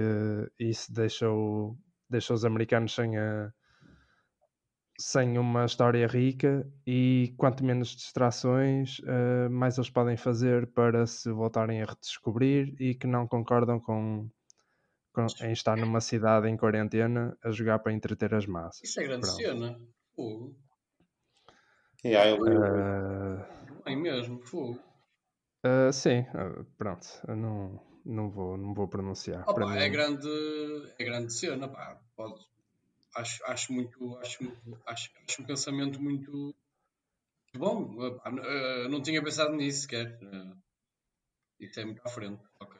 [0.58, 1.76] isso deixou,
[2.10, 3.52] deixou os americanos sem a,
[5.02, 11.30] sem uma história rica e quanto menos distrações, eh, mais eles podem fazer para se
[11.32, 14.28] voltarem a redescobrir e que não concordam com,
[15.12, 18.82] com- em estar numa cidade em quarentena a jogar para entreter as massas.
[18.88, 19.36] Isso é grande Pronto.
[19.42, 19.80] cena.
[20.16, 20.56] Fogo.
[22.04, 22.46] E aí eu.
[22.46, 24.78] Eh, Bem mesmo, fogo.
[25.64, 29.42] eh, sim, eh, pronto, eu não, não, vou, não vou pronunciar.
[29.48, 30.28] Opa, Para é grande,
[30.98, 32.00] é grande cena, pá.
[32.16, 32.40] Pode,
[33.14, 36.54] acho, acho muito, acho, muito- acho, acho um pensamento muito
[37.56, 37.96] bom.
[38.24, 40.18] Eh, não tinha pensado nisso sequer.
[40.22, 40.54] Eh,
[41.60, 42.42] Isso é muito à frente.
[42.60, 42.78] Ok.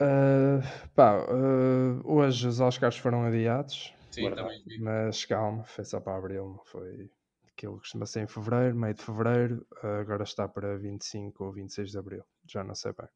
[0.00, 0.62] Uh,
[0.94, 3.92] pá, uh, hoje os Oscars foram adiados.
[4.12, 4.62] Sim, também.
[4.78, 7.10] Mas calma, foi só para abril, não foi
[7.52, 11.98] aquilo costuma ser em fevereiro, meio de fevereiro, agora está para 25 ou 26 de
[11.98, 13.08] abril, já não sei bem.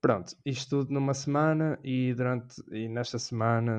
[0.00, 3.78] Pronto, isto tudo numa semana e durante e nesta semana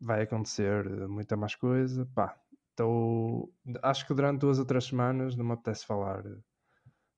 [0.00, 2.06] vai acontecer muita mais coisa.
[2.14, 2.38] Pá,
[2.74, 6.42] tô, acho que durante duas ou três semanas não me apetece falar, não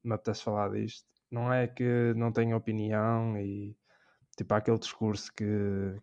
[0.05, 1.07] me apetece falar disto.
[1.31, 3.77] Não é que não tenho opinião e
[4.37, 5.45] tipo aquele discurso que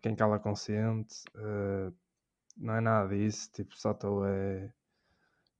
[0.02, 1.92] quem cala consente, uh,
[2.56, 4.72] não é nada disso, tipo, só estou é,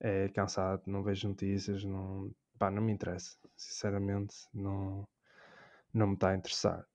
[0.00, 5.08] é cansado, não vejo notícias, não, pá, não me interessa, sinceramente, não,
[5.92, 6.86] não me está a interessar.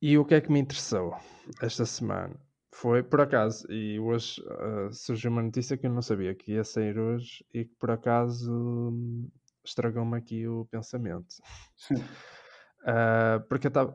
[0.00, 1.16] E o que é que me interessou
[1.60, 2.36] esta semana?
[2.74, 6.64] Foi por acaso, e hoje uh, surgiu uma notícia que eu não sabia que ia
[6.64, 8.92] sair hoje e que por acaso
[9.62, 11.34] estragou-me aqui o pensamento.
[11.90, 13.94] uh, porque eu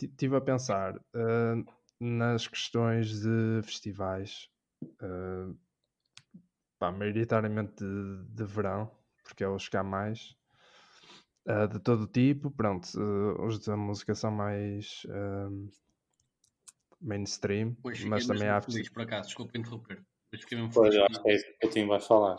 [0.00, 1.64] estive a pensar uh,
[2.00, 4.48] nas questões de festivais,
[6.78, 8.90] pá, maioritariamente de, de verão,
[9.22, 10.34] porque é os que há mais.
[11.46, 15.70] Uh, de todo tipo, pronto, uh, os da música são mais uh,
[17.04, 20.02] mainstream, Pois mas fiquei também há feliz, por acaso, desculpa interromper.
[20.32, 21.00] Mas fiquei mesmo Pois, feliz.
[21.00, 22.38] eu acho que é isso que o Tim vai falar.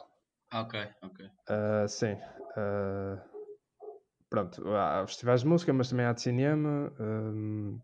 [0.52, 1.26] Ah, ok, ok.
[1.26, 2.14] Uh, sim.
[2.58, 3.20] Uh,
[4.30, 7.80] pronto, há festivais de música, mas também há de cinema, um,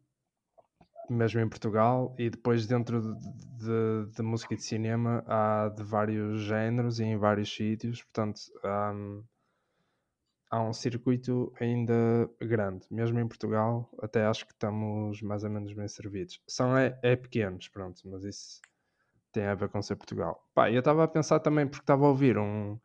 [1.10, 3.20] mesmo em Portugal, e depois dentro de,
[3.58, 8.40] de, de música e de cinema há de vários géneros e em vários sítios, portanto
[8.64, 8.94] há,
[10.52, 15.72] há um circuito ainda grande, mesmo em Portugal, até acho que estamos mais ou menos
[15.72, 16.42] bem servidos.
[16.46, 18.62] São é, é pequenos, pronto, mas isso
[19.32, 20.46] tem a ver com ser Portugal.
[20.54, 22.78] Pá, eu estava a pensar também porque estava a ouvir um,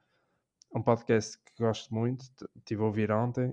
[0.72, 2.24] um podcast que gosto muito,
[2.54, 3.48] estive a ouvir ontem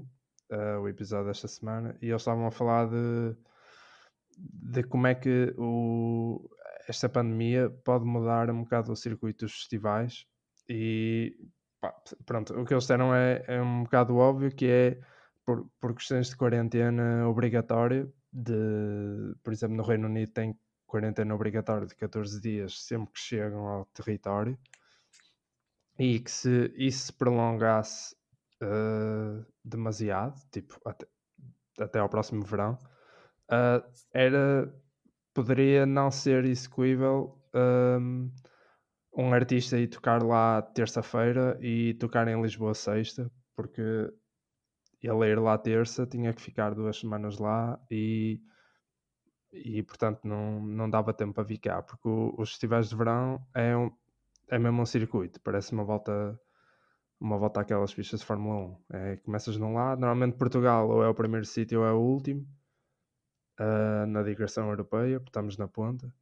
[0.51, 3.35] uh, o episódio desta semana e eles estavam a falar de,
[4.37, 6.47] de como é que o,
[6.87, 10.27] esta pandemia pode mudar um bocado o circuito dos festivais
[10.69, 11.35] e
[11.83, 11.93] pá,
[12.25, 14.99] pronto, o que eles disseram é, é um bocado óbvio que é
[15.45, 21.85] por, por questões de quarentena obrigatória de, por exemplo, no Reino Unido tem quarentena obrigatória
[21.85, 24.57] de 14 dias sempre que chegam ao território
[25.99, 28.15] e que se isso se prolongasse
[28.63, 31.05] uh, demasiado, tipo até,
[31.77, 32.79] até ao próximo verão,
[33.51, 34.73] uh, era
[35.33, 38.31] poderia não ser execuível um,
[39.15, 43.81] um artista ir tocar lá terça-feira e tocar em Lisboa sexta, porque
[45.01, 48.41] ele ir lá terça tinha que ficar duas semanas lá e
[49.51, 53.77] e portanto não, não dava tempo para ficar, porque o, os festivais de verão é,
[53.77, 53.91] um,
[54.49, 56.39] é mesmo um circuito, parece uma volta
[57.19, 58.95] uma volta àquelas pistas de Fórmula 1.
[58.95, 62.45] É, começas num lado, normalmente Portugal ou é o primeiro sítio ou é o último
[63.59, 66.13] uh, na digressão europeia, porque estamos na ponta.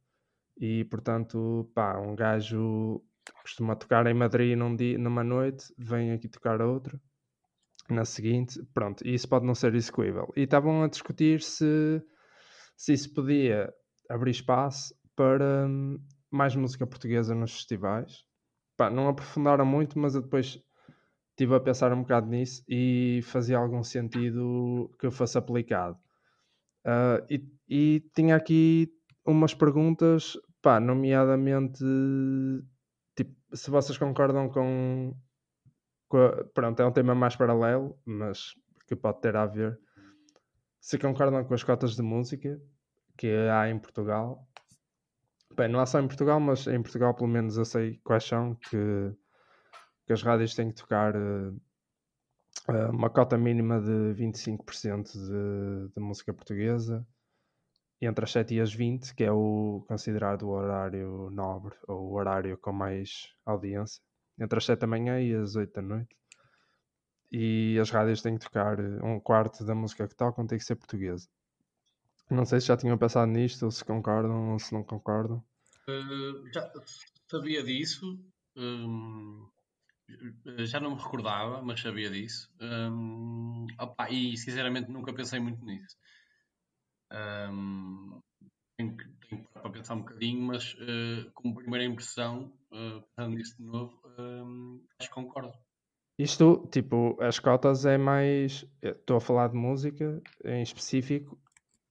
[0.58, 3.02] E portanto, pá, um gajo
[3.42, 7.00] costuma tocar em Madrid num dia, numa noite, vem aqui tocar outro
[7.90, 10.32] na seguinte, pronto, isso pode não ser execuível.
[10.36, 12.02] E estavam a discutir se
[12.76, 13.72] se isso podia
[14.08, 15.98] abrir espaço para hum,
[16.30, 18.24] mais música portuguesa nos festivais.
[18.76, 20.58] Pá, não aprofundaram muito, mas eu depois
[21.30, 25.96] estive a pensar um bocado nisso e fazia algum sentido que fosse aplicado.
[26.84, 28.88] Uh, e, e tinha aqui
[29.24, 31.84] umas perguntas, pá, nomeadamente
[33.16, 35.14] tipo, se vocês concordam com,
[36.08, 38.54] com a, pronto, é um tema mais paralelo, mas
[38.86, 39.78] que pode ter a ver
[40.80, 42.60] se concordam com as cotas de música
[43.16, 44.48] que há em Portugal.
[45.54, 48.56] Bem, não há só em Portugal, mas em Portugal pelo menos eu sei quais são,
[48.56, 49.14] que,
[50.06, 51.60] que as rádios têm que tocar uh,
[52.90, 57.06] uma cota mínima de 25% de, de música portuguesa
[58.06, 62.14] entre as 7 e as 20, que é o considerado o horário nobre, ou o
[62.14, 64.02] horário com mais audiência,
[64.38, 66.16] entre as 7 da manhã e as 8 da noite
[67.32, 70.64] e as rádios têm que tocar eh, um quarto da música que tocam tem que
[70.64, 71.26] ser portuguesa.
[72.30, 75.42] Não sei se já tinham pensado nisto, ou se concordam ou se não concordam.
[75.88, 76.70] Uh, já
[77.30, 78.18] sabia disso,
[78.56, 79.48] um,
[80.58, 82.50] já não me recordava, mas sabia disso.
[82.60, 85.96] Um, opa, e sinceramente nunca pensei muito nisso.
[87.12, 88.20] Um,
[88.76, 93.56] tenho, que, tenho para pensar um bocadinho, mas uh, como primeira impressão, uh, pensando nisso
[93.58, 94.00] de novo,
[94.98, 95.52] acho que concordo.
[96.18, 98.66] Isto, tipo, as cotas é mais.
[98.80, 101.38] Estou a falar de música em específico,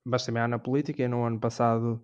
[0.06, 1.04] mas também há na política.
[1.04, 2.04] E no ano passado,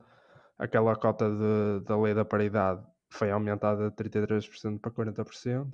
[0.57, 5.71] aquela cota de, da lei da paridade foi aumentada de 33% para 40%.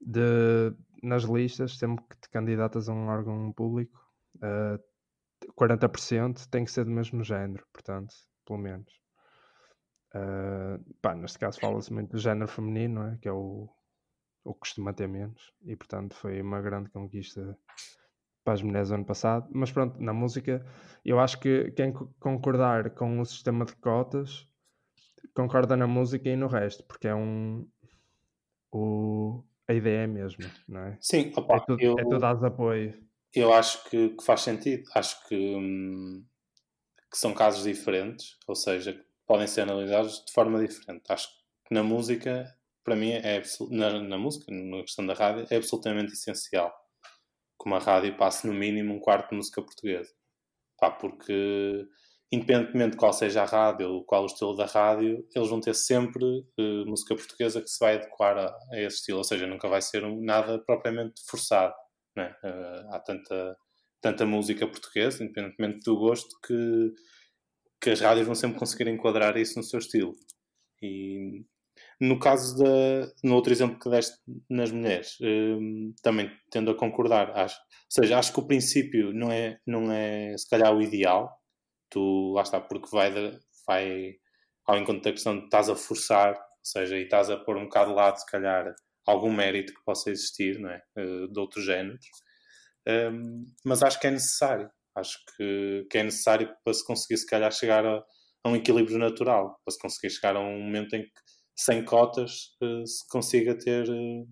[0.00, 4.00] de, nas listas, sempre que te candidatas a um órgão público,
[4.36, 4.78] uh,
[5.58, 8.14] 40% tem que ser do mesmo género, portanto,
[8.46, 8.92] pelo menos.
[10.14, 13.18] Uh, pá, neste caso fala-se muito do género feminino, é?
[13.18, 13.68] que é o,
[14.44, 17.58] o que costuma ter menos, e portanto foi uma grande conquista
[18.44, 19.48] para as mulheres ano passado.
[19.52, 20.64] Mas pronto, na música,
[21.04, 24.48] eu acho que quem concordar com o sistema de cotas
[25.34, 27.68] concorda na música e no resto, porque é um.
[28.72, 30.98] O, a ideia é mesmo, não é?
[31.00, 33.07] Sim, opa, é, tudo, eu, é apoio.
[33.34, 34.84] Eu acho que, que faz sentido.
[34.94, 36.24] Acho que, hum,
[37.10, 41.02] que são casos diferentes, ou seja, podem ser analisados de forma diferente.
[41.08, 41.28] Acho
[41.66, 46.12] que na música, para mim, é na, na música, na questão da rádio, é absolutamente
[46.12, 46.72] essencial
[47.60, 50.12] que uma rádio passe no mínimo um quarto de música portuguesa.
[50.78, 51.86] Pá, porque
[52.30, 55.74] independentemente de qual seja a rádio ou qual o estilo da rádio, eles vão ter
[55.74, 59.68] sempre uh, música portuguesa que se vai adequar a, a, esse estilo, ou seja, nunca
[59.68, 61.74] vai ser um, nada propriamente forçado.
[62.26, 63.56] Uh, há tanta,
[64.00, 66.92] tanta música portuguesa, independentemente do gosto, que,
[67.80, 70.12] que as rádios vão sempre conseguir enquadrar isso no seu estilo.
[70.82, 71.44] E
[72.00, 73.12] no caso da.
[73.22, 74.16] No outro exemplo que deste
[74.48, 77.56] nas mulheres, um, também tendo a concordar, acho.
[77.56, 81.30] Ou seja, acho que o princípio não é, não é se calhar o ideal,
[81.90, 84.14] tu lá está, porque vai, de, vai
[84.66, 87.64] ao encontro da questão de estás a forçar, ou seja, e estás a pôr um
[87.64, 88.74] bocado de lado, se calhar,
[89.08, 90.82] algum mérito que possa existir, não é?
[90.96, 92.04] Uh, de outros géneros.
[92.86, 94.70] Um, mas acho que é necessário.
[94.94, 98.04] Acho que, que é necessário para se conseguir, se calhar, chegar a,
[98.44, 101.10] a um equilíbrio natural, para se conseguir chegar a um momento em que
[101.56, 104.26] sem cotas uh, se consiga ter, uh, ou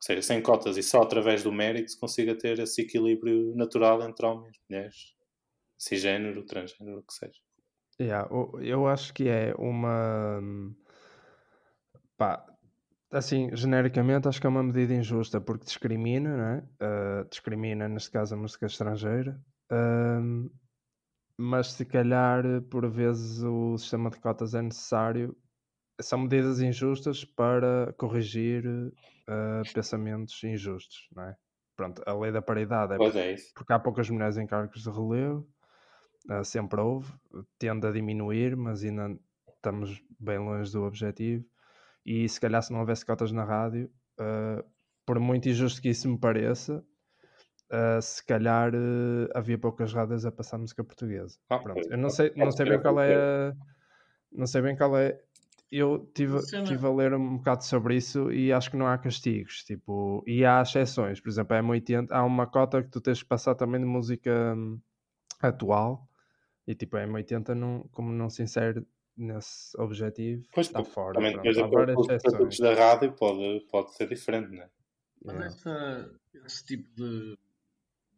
[0.00, 4.26] seja, sem cotas e só através do mérito se consiga ter esse equilíbrio natural entre
[4.26, 5.14] homens, mulheres,
[5.76, 7.40] cisgênero, transgênero, o que seja.
[8.00, 8.28] Yeah,
[8.60, 10.40] eu acho que é uma.
[12.16, 12.44] Pá,
[13.14, 16.58] assim, genericamente, acho que é uma medida injusta porque discrimina, não é?
[16.82, 19.40] Uh, discrimina, neste caso, a música estrangeira.
[19.72, 20.50] Uh,
[21.38, 25.36] mas se calhar, por vezes, o sistema de cotas é necessário
[26.00, 31.36] são medidas injustas para corrigir uh, pensamentos injustos, não é?
[31.76, 34.90] Pronto, a lei da paridade é, porque, é porque há poucas mulheres em cargos de
[34.90, 35.46] relevo,
[36.30, 37.12] uh, sempre houve,
[37.58, 39.16] tende a diminuir, mas ainda
[39.48, 41.44] estamos bem longe do objetivo.
[42.04, 43.90] E se calhar se não houvesse cotas na rádio,
[44.20, 44.64] uh,
[45.06, 46.84] por muito injusto que isso me pareça,
[47.70, 51.38] Uh, se calhar uh, havia poucas rádios a passar música portuguesa.
[51.48, 51.80] Ah, Pronto.
[51.90, 53.56] Eu não sei, não sei bem qual é a,
[54.30, 55.18] não sei bem qual é.
[55.72, 59.64] Eu tive, tive a ler um bocado sobre isso e acho que não há castigos,
[59.64, 63.28] tipo, e há exceções, por exemplo, a M80 há uma cota que tu tens que
[63.28, 64.78] passar também de música hum,
[65.40, 66.08] atual.
[66.66, 68.86] E tipo, a M80 não, como não se insere
[69.16, 71.14] nesse objetivo, pois, está fora.
[71.14, 72.58] Também depois há várias exceções.
[72.58, 74.70] da rádio pode, pode ser diferente, não é?
[75.24, 77.38] Mas essa, esse tipo de,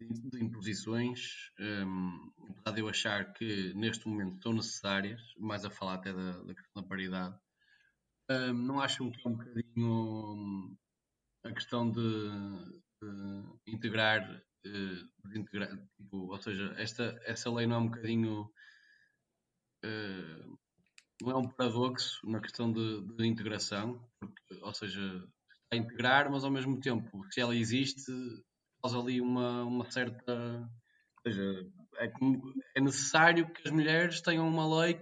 [0.01, 5.71] de, de imposições, um, apesar de eu achar que neste momento são necessárias, mais a
[5.71, 7.39] falar até da, da questão da paridade,
[8.31, 10.77] um, não acham que é um bocadinho hum,
[11.45, 12.01] a questão de,
[13.01, 18.51] de integrar, uh, desintegrar, tipo, ou seja, esta, essa lei não é um bocadinho.
[19.85, 20.59] Uh,
[21.23, 26.31] não é um paradoxo na questão de, de integração, porque, ou seja, está a integrar,
[26.31, 28.13] mas ao mesmo tempo, se ela existe,
[28.83, 30.33] causa ali uma, uma certa.
[31.25, 31.67] Ou seja,
[31.99, 32.13] é,
[32.77, 34.95] é necessário que as mulheres tenham uma lei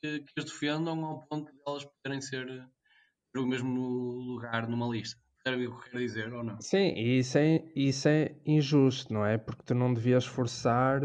[0.00, 2.46] que, que as defendam ao ponto de elas poderem ser
[3.36, 5.20] o mesmo lugar numa lista.
[5.42, 6.60] Sabe o que eu quero dizer ou não?
[6.60, 9.38] Sim, e isso é, isso é injusto, não é?
[9.38, 11.00] Porque tu não devias forçar.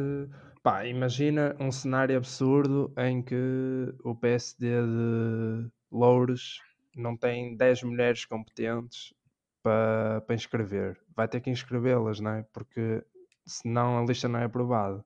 [0.65, 6.60] Pá, imagina um cenário absurdo em que o PSD de Louros
[6.95, 9.13] não tem 10 mulheres competentes
[9.62, 10.99] para, para inscrever.
[11.15, 12.45] Vai ter que inscrevê-las, não é?
[12.51, 13.06] Porque
[13.45, 15.05] senão a lista não é aprovada.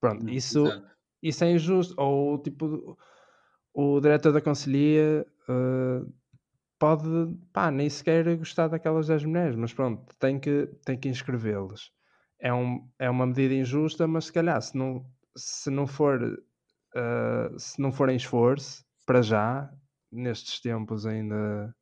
[0.00, 0.62] Pronto, isso,
[1.20, 2.00] isso é injusto.
[2.00, 2.96] Ou tipo,
[3.74, 6.08] o diretor da Conselhia uh,
[6.78, 7.08] pode,
[7.52, 11.90] pá, nem sequer gostar daquelas 10 mulheres, mas pronto, tem que, tem que inscrevê-las.
[12.40, 15.04] É, um, é uma medida injusta, mas se calhar, se não,
[15.36, 19.70] se não for, uh, se não for em esforço, para já,
[20.10, 21.74] nestes tempos ainda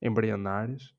[0.00, 0.94] embrionários,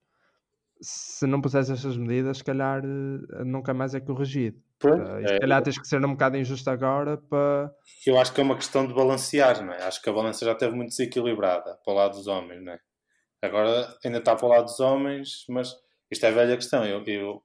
[0.82, 4.62] se não pusesse estas medidas, se calhar uh, nunca mais é corrigido.
[4.80, 7.72] Pois, uh, e se é, calhar tens que ser um bocado injusto agora para.
[8.06, 9.84] Eu acho que é uma questão de balancear, não é?
[9.84, 12.80] Acho que a balança já esteve muito desequilibrada para o lado dos homens, não é?
[13.42, 15.74] Agora ainda está para o lado dos homens, mas
[16.12, 16.86] isto é velha questão.
[16.86, 17.44] Eu, eu,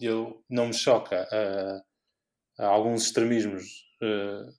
[0.00, 1.28] eu não me choca
[2.58, 3.64] a alguns extremismos
[4.02, 4.52] uh,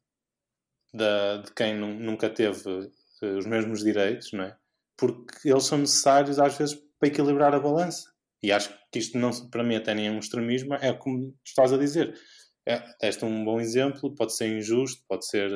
[0.93, 4.57] da, de quem nunca teve uh, os mesmos direitos, não é?
[4.97, 8.09] Porque eles são necessários às vezes para equilibrar a balança.
[8.41, 11.37] E acho que isto não, para mim até nem é um extremismo, é como tu
[11.45, 12.17] estás a dizer.
[13.01, 15.51] Este é um bom exemplo, pode ser injusto, pode ser.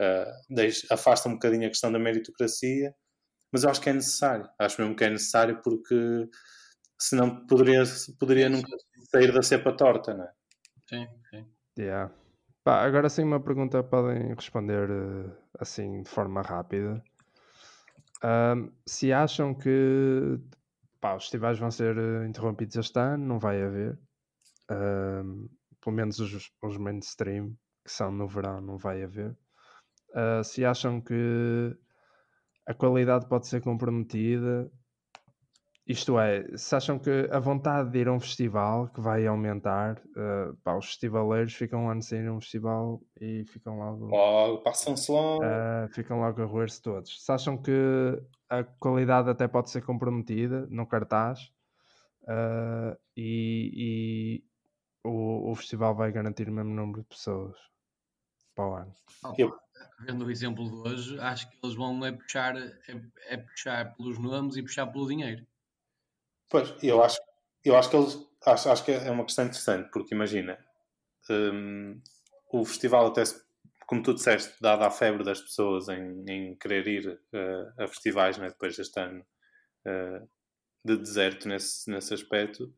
[0.00, 2.94] Uh, deixa, afasta um bocadinho a questão da meritocracia,
[3.52, 4.48] mas eu acho que é necessário.
[4.58, 6.28] Acho mesmo que é necessário porque
[6.98, 7.82] senão poderia,
[8.18, 8.68] poderia nunca
[9.10, 10.32] sair da cepa torta, não é?
[10.88, 11.46] Sim, sim.
[11.78, 12.12] Yeah.
[12.62, 17.02] Pá, agora sim uma pergunta podem responder uh, assim de forma rápida.
[18.24, 20.40] Um, se acham que
[21.00, 23.98] pá, os festivais vão ser uh, interrompidos este ano, não vai haver.
[24.70, 25.48] Um,
[25.80, 29.36] pelo menos os, os mainstream, que são no verão, não vai haver.
[30.10, 31.76] Uh, se acham que
[32.66, 34.70] a qualidade pode ser comprometida,
[35.86, 40.00] isto é, se acham que a vontade de ir a um festival que vai aumentar,
[40.16, 44.06] uh, pá, os festivaleiros ficam um ano sem ir a um festival e ficam logo.
[44.06, 45.44] Logo, passam-se logo.
[45.44, 47.22] Uh, ficam logo a roer-se todos.
[47.22, 48.18] Se acham que
[48.48, 51.52] a qualidade até pode ser comprometida no cartaz
[52.22, 54.44] uh, e, e
[55.06, 57.56] o, o, festival vai garantir o mesmo número de pessoas
[58.54, 58.94] para o ano.
[59.36, 59.54] Eu...
[60.00, 62.72] Vendo o exemplo de hoje, acho que eles vão é puxar, é,
[63.28, 65.44] é puxar pelos nomes e puxar pelo dinheiro.
[66.50, 67.18] Pois, eu acho,
[67.64, 70.58] eu acho que eles acho, acho que é uma questão interessante, porque imagina,
[71.30, 72.00] um,
[72.52, 73.22] o festival até
[73.86, 78.38] como tu disseste, dada a febre das pessoas em, em querer ir uh, a festivais
[78.38, 79.24] né, depois deste ano
[79.86, 80.28] uh,
[80.84, 82.72] de deserto nesse, nesse aspecto,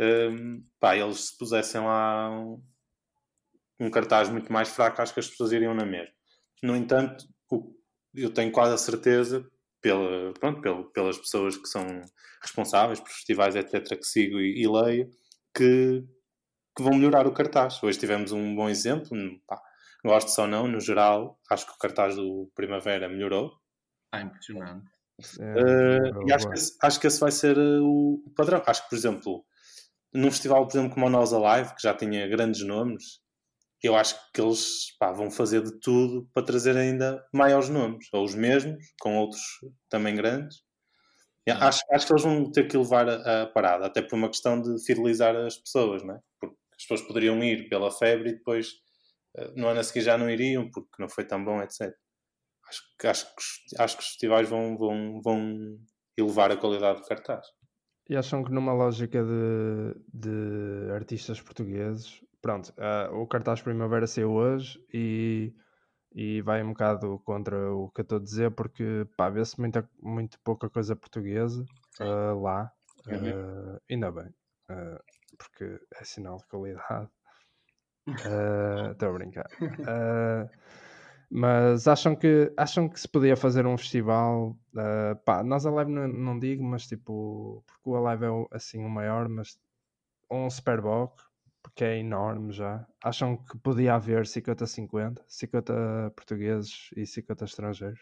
[0.00, 2.62] um, pá, eles se pusessem lá um,
[3.80, 6.12] um, cartaz muito mais fraco, acho que as pessoas iriam na mesma.
[6.62, 7.74] No entanto, o,
[8.14, 9.46] eu tenho quase a certeza
[9.86, 11.86] pela, pronto, pela, pelas pessoas que são
[12.42, 15.08] responsáveis por festivais, etc., que sigo e, e leio,
[15.54, 16.04] que,
[16.76, 17.80] que, vão melhorar o cartaz.
[17.80, 19.16] Hoje tivemos um bom exemplo,
[19.46, 19.62] pá,
[20.04, 23.52] gosto ou não, no geral, acho que o cartaz do Primavera melhorou.
[24.10, 24.90] Ah, impressionante.
[25.38, 28.60] Uh, e acho que, esse, acho que esse vai ser uh, o padrão.
[28.66, 29.46] Acho que, por exemplo,
[30.12, 33.20] num festival, por exemplo, como o Nós Alive, que já tinha grandes nomes,
[33.82, 38.24] eu acho que eles pá, vão fazer de tudo para trazer ainda maiores nomes, ou
[38.24, 39.42] os mesmos, com outros
[39.88, 40.64] também grandes.
[41.48, 44.60] Acho, acho que eles vão ter que levar a, a, parada, até por uma questão
[44.60, 46.20] de fidelizar as pessoas, não é?
[46.40, 48.72] Porque as pessoas poderiam ir pela febre e depois
[49.38, 51.94] uh, no ano a seguir já não iriam porque não foi tão bom, etc.
[52.68, 53.26] Acho, acho,
[53.78, 55.78] acho que os festivais vão, vão, vão
[56.16, 57.46] elevar a qualidade do cartaz.
[58.08, 64.30] E acham que numa lógica de, de artistas portugueses, pronto, uh, o cartaz Primavera saiu
[64.30, 65.52] hoje e,
[66.14, 69.90] e vai um bocado contra o que eu estou a dizer, porque pá, vê-se muita,
[70.00, 71.64] muito pouca coisa portuguesa
[71.98, 72.70] uh, lá,
[73.08, 74.32] uh, ainda bem,
[75.36, 77.08] porque é sinal de qualidade.
[78.92, 79.50] Estou a brincar.
[81.28, 84.56] mas acham que, acham que se podia fazer um festival?
[85.24, 88.88] pá, nós a live não, não digo, mas tipo, porque o Alive é assim o
[88.88, 89.58] maior, mas
[90.30, 91.26] um Superbox
[91.76, 92.86] porque é enorme já.
[93.04, 98.00] Acham que podia haver 50-50, 50 portugueses e 50 estrangeiros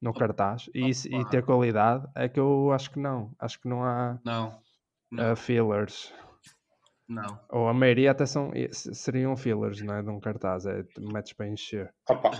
[0.00, 2.06] no cartaz e, e, ter qualidade?
[2.14, 3.34] É que eu acho que não.
[3.36, 4.62] Acho que não há não,
[5.10, 5.32] não.
[5.32, 6.14] Uh, fillers.
[7.08, 7.40] Não.
[7.48, 10.02] Ou a maioria até são, seriam fillers, não é?
[10.04, 11.92] De um cartaz, é metes para encher.
[12.08, 12.30] Opa,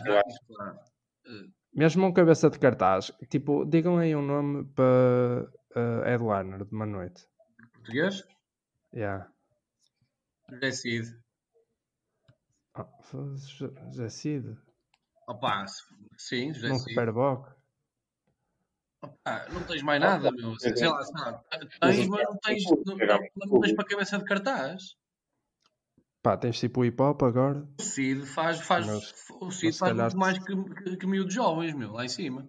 [1.75, 6.87] Mesmo um cabeça de cartaz, tipo, digam aí um nome para uh, headliner de uma
[6.87, 7.27] noite.
[7.73, 8.23] Português?
[8.95, 9.29] Yeah.
[10.51, 11.23] José Cid.
[12.77, 13.37] Oh,
[13.91, 14.59] José Cid.
[15.27, 15.65] Opa,
[16.17, 16.91] sim, José Num Cid.
[16.91, 17.49] Superboc.
[19.03, 20.59] Opa, não tens mais nada, meu.
[20.59, 21.45] Sei lá, lá.
[21.81, 22.97] Tens, mas não tens, não,
[23.47, 24.97] não tens para a cabeça de cartaz.
[26.23, 27.67] Pá, tens tipo o hip hop agora.
[27.79, 31.75] O Cid faz, faz, mas, o Cid faz muito mais que, que, que miúdos jovens,
[31.75, 32.47] meu, lá em cima.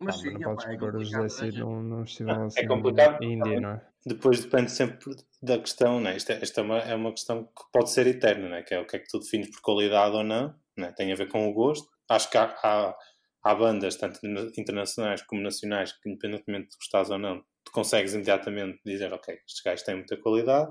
[0.00, 2.60] Mas, sim, não podes é pôr o José Cid num, num festival é assim.
[2.60, 3.22] É complicado.
[3.22, 3.93] Índia, não é?
[4.06, 6.14] Depois depende sempre da questão, né?
[6.14, 8.62] Esta, esta é, uma, é uma questão que pode ser eterna, né?
[8.62, 10.92] Que é o que é que tu defines por qualidade ou não, né?
[10.92, 11.88] Tem a ver com o gosto.
[12.08, 12.94] Acho que há, há,
[13.42, 14.20] há bandas, tanto
[14.58, 19.62] internacionais como nacionais, que independentemente de gostares ou não, tu consegues imediatamente dizer, ok, estes
[19.62, 20.70] gajos têm muita qualidade.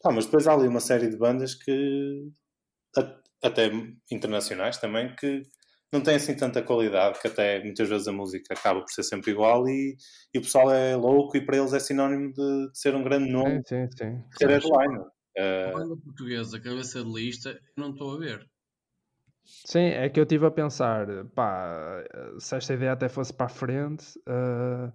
[0.00, 2.30] Tá, mas depois há ali uma série de bandas que,
[3.42, 3.70] até
[4.10, 5.42] internacionais também, que
[5.96, 9.30] não tem assim tanta qualidade que até muitas vezes a música acaba por ser sempre
[9.30, 9.96] igual e,
[10.32, 13.30] e o pessoal é louco e para eles é sinónimo de, de ser um grande
[13.30, 14.24] nome sim, sim, sim.
[14.38, 15.00] ser headliner.
[15.00, 15.68] Uh...
[15.68, 18.46] A banda portuguesa, cabeça de lista, não estou a ver.
[19.44, 22.04] Sim, é que eu estive a pensar, pá,
[22.38, 24.92] se esta ideia até fosse para a frente, uh,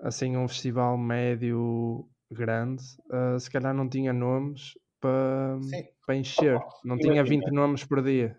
[0.00, 5.58] assim, um festival médio grande, uh, se calhar não tinha nomes para,
[6.04, 8.36] para encher, não tinha 20 nomes por dia.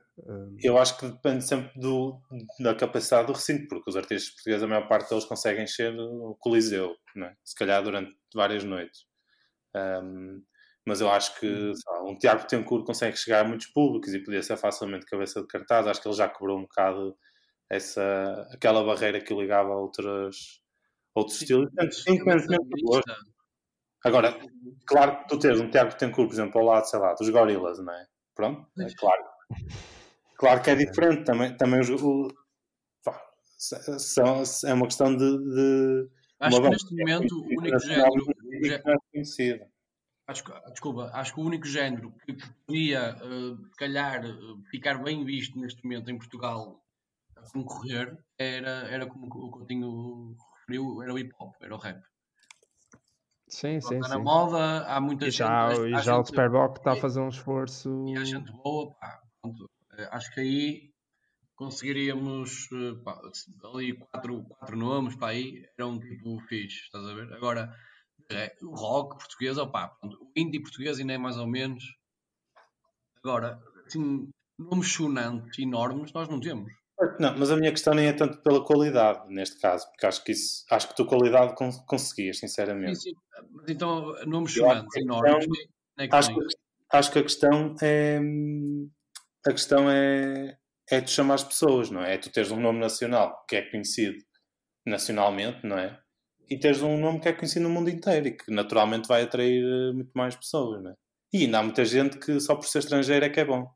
[0.61, 2.21] Eu acho que depende sempre do,
[2.59, 6.35] da capacidade do recinto, porque os artistas portugueses, a maior parte deles conseguem encher o
[6.39, 7.33] Coliseu, é?
[7.43, 9.05] se calhar durante várias noites.
[9.75, 10.41] Um,
[10.87, 14.41] mas eu acho que lá, um Tiago Tencourt consegue chegar a muitos públicos e podia
[14.41, 15.87] ser facilmente cabeça de cartaz.
[15.87, 17.17] Acho que ele já quebrou um bocado
[17.69, 20.61] essa, aquela barreira que ligava a outras,
[21.13, 21.69] outros estilos,
[22.07, 23.11] independentemente do gosto.
[24.03, 24.37] Agora,
[24.85, 27.79] claro que tu tens um Tiago Tencourt, por exemplo, ao lado, sei lá, dos Gorilas,
[27.79, 28.05] não é?
[28.35, 29.23] Pronto, é claro.
[30.37, 31.55] Claro que é diferente também.
[31.57, 32.27] também os, o,
[33.03, 33.19] pá,
[33.57, 35.37] são, é uma questão de.
[35.37, 36.09] de
[36.39, 38.25] Acho que neste momento o único género.
[40.27, 44.31] Acho, desculpa, acho que o único género que, que podia, se calhar, eh,
[44.71, 46.83] ficar bem visto neste momento em Portugal
[47.37, 52.01] a concorrer era, era como o Coutinho referiu, era o hip hop, era o rap.
[53.47, 54.23] sim, sim, Está na sim.
[54.23, 55.37] moda, há muita E gente.
[55.37, 58.05] já, há- e há já o Superboc está a fazer um esforço.
[58.07, 59.69] E há gente boa, pá, pronto.
[59.97, 60.93] Eh, Acho que aí
[61.55, 63.13] conseguiríamos eh, pá,
[63.73, 67.33] ali quatro, quatro nomes para aí, era um tipo fixe, estás a ver?
[67.33, 67.63] Agora,
[68.31, 71.83] é, o rock português, opá, pronto, o indie português ainda é mais ou menos.
[73.21, 76.71] Agora, assim, nomes sonantes enormes nós não temos.
[77.19, 80.31] Não, mas a minha questão nem é tanto pela qualidade, neste caso, porque acho que
[80.33, 82.39] isso, acho que tu qualidade con- conseguias,
[82.83, 83.01] Sim, sinceramente.
[83.01, 83.13] sim,
[83.51, 85.45] mas então, nomes sonantes enormes,
[85.97, 86.33] é Acho tem?
[86.33, 86.39] que,
[86.93, 88.19] acho que a questão é
[89.47, 90.57] a questão é,
[90.89, 92.15] é tu chamar as pessoas, não é?
[92.15, 94.17] É tu teres um nome nacional que é conhecido
[94.85, 95.99] nacionalmente, não é?
[96.49, 99.63] E teres um nome que é conhecido no mundo inteiro e que naturalmente vai atrair
[99.63, 100.95] eh, muito mais pessoas, não é?
[101.33, 103.67] E ainda há muita gente que só por ser estrangeiro é que é bom.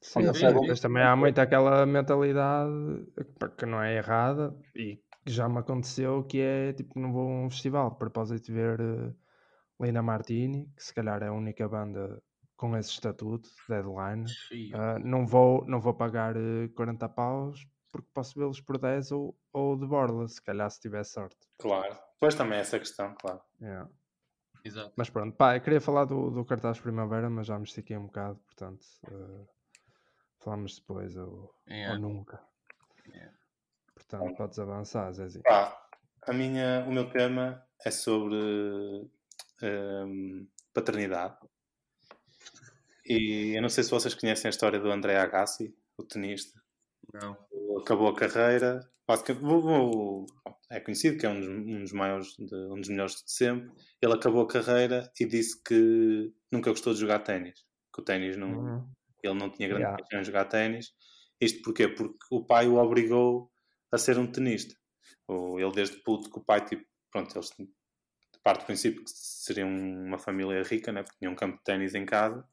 [0.00, 2.70] Sim, sim, mas também há muito aquela mentalidade
[3.56, 7.46] que não é errada e que já me aconteceu que é tipo, não vou a
[7.46, 8.78] um festival de propósito de ver
[9.80, 12.22] Lina Martini, que se calhar é a única banda
[12.58, 14.26] com esse estatuto, deadline.
[14.74, 19.38] Ah, não, vou, não vou pagar eh, 40 paus porque posso vê-los por 10 ou,
[19.52, 21.38] ou de borla, se calhar se tiver sorte.
[21.58, 21.96] Claro.
[22.20, 23.40] Pois também é essa questão, claro.
[23.62, 23.88] Yeah.
[24.64, 24.92] exato.
[24.96, 28.06] Mas pronto, pá, eu queria falar do, do cartaz primavera, mas já me estiquei um
[28.06, 29.46] bocado, portanto eh,
[30.40, 31.90] falamos depois ou, É.
[31.92, 32.42] ou nunca.
[33.14, 33.30] É.
[33.94, 35.44] Portanto, podes avançar, Zezinho.
[35.44, 35.80] Pá,
[36.26, 38.36] a minha, o meu tema é sobre
[39.62, 41.36] hum, paternidade.
[43.08, 46.60] E eu não sei se vocês conhecem a história do André Agassi, o tenista.
[47.14, 47.36] Não.
[47.80, 48.80] Acabou a carreira.
[50.70, 53.70] é conhecido que é um dos, um dos maiores, de- um dos melhores de sempre.
[54.02, 57.64] Ele acabou a carreira e disse que nunca gostou de jogar ténis.
[57.94, 58.90] Que o ténis não, Uhum.
[59.22, 59.98] ele não tinha grande Yeah.
[60.02, 60.92] paixão em jogar ténis.
[61.40, 61.88] Isto porquê?
[61.88, 63.50] Porque o pai o obrigou
[63.90, 64.74] a ser um tenista.
[65.26, 67.50] Ou ele desde puto que o pai, tipo, pronto, eles
[68.42, 71.02] parte do princípio que seriam uma família rica, né?
[71.02, 72.46] porque tinham um campo de ténis em casa.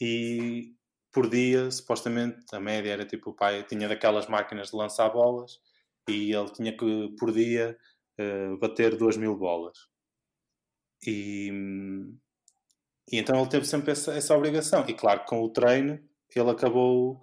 [0.00, 0.74] E
[1.12, 5.58] por dia, supostamente, a média era tipo, o pai tinha daquelas máquinas de lançar bolas
[6.08, 7.76] e ele tinha que, por dia,
[8.18, 9.78] eh, bater 2 mil bolas.
[11.06, 11.50] E,
[13.10, 14.84] e então ele teve sempre essa, essa obrigação.
[14.88, 15.98] E claro, com o treino,
[16.34, 17.20] ele acabou,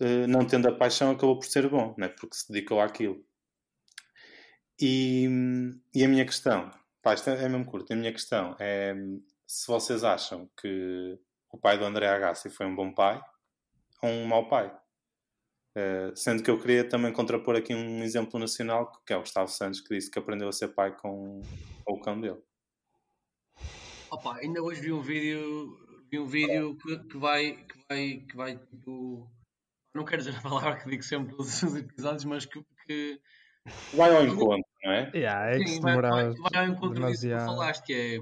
[0.00, 2.08] eh, não tendo a paixão, acabou por ser bom, né?
[2.08, 3.24] porque se dedicou àquilo.
[4.80, 5.28] E,
[5.94, 6.70] e a minha questão,
[7.02, 8.94] pá, isto é, é mesmo curto, a minha questão é
[9.46, 11.18] se vocês acham que
[11.54, 13.22] o pai do André Agassi foi um bom pai
[14.02, 14.76] ou um mau pai.
[15.76, 19.48] Eh, sendo que eu queria também contrapor aqui um exemplo nacional, que é o Gustavo
[19.48, 21.40] Santos, que disse que aprendeu a ser pai com,
[21.84, 22.42] com o cão dele.
[24.10, 25.78] Opa, ainda hoje vi um vídeo,
[26.10, 29.30] vi um vídeo que, que vai, que vai, que vai tipo,
[29.94, 33.20] não quero dizer a palavra que digo sempre nos episódios, mas que, que
[33.94, 35.10] Vai ao encontro, não é?
[35.14, 38.18] Yeah, é que sim, se vai, vai, vai ao encontro disso que falaste, que é,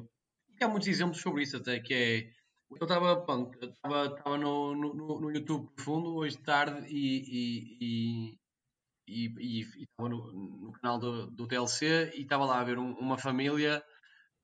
[0.57, 2.42] que há muitos exemplos sobre isso até, que é,
[2.81, 2.87] eu
[3.61, 8.39] eu estava, no, no, no YouTube profundo hoje de tarde e, e,
[9.09, 12.95] e, e, estava no, no canal do, do TLC e estava lá a ver um-
[12.99, 13.83] uma família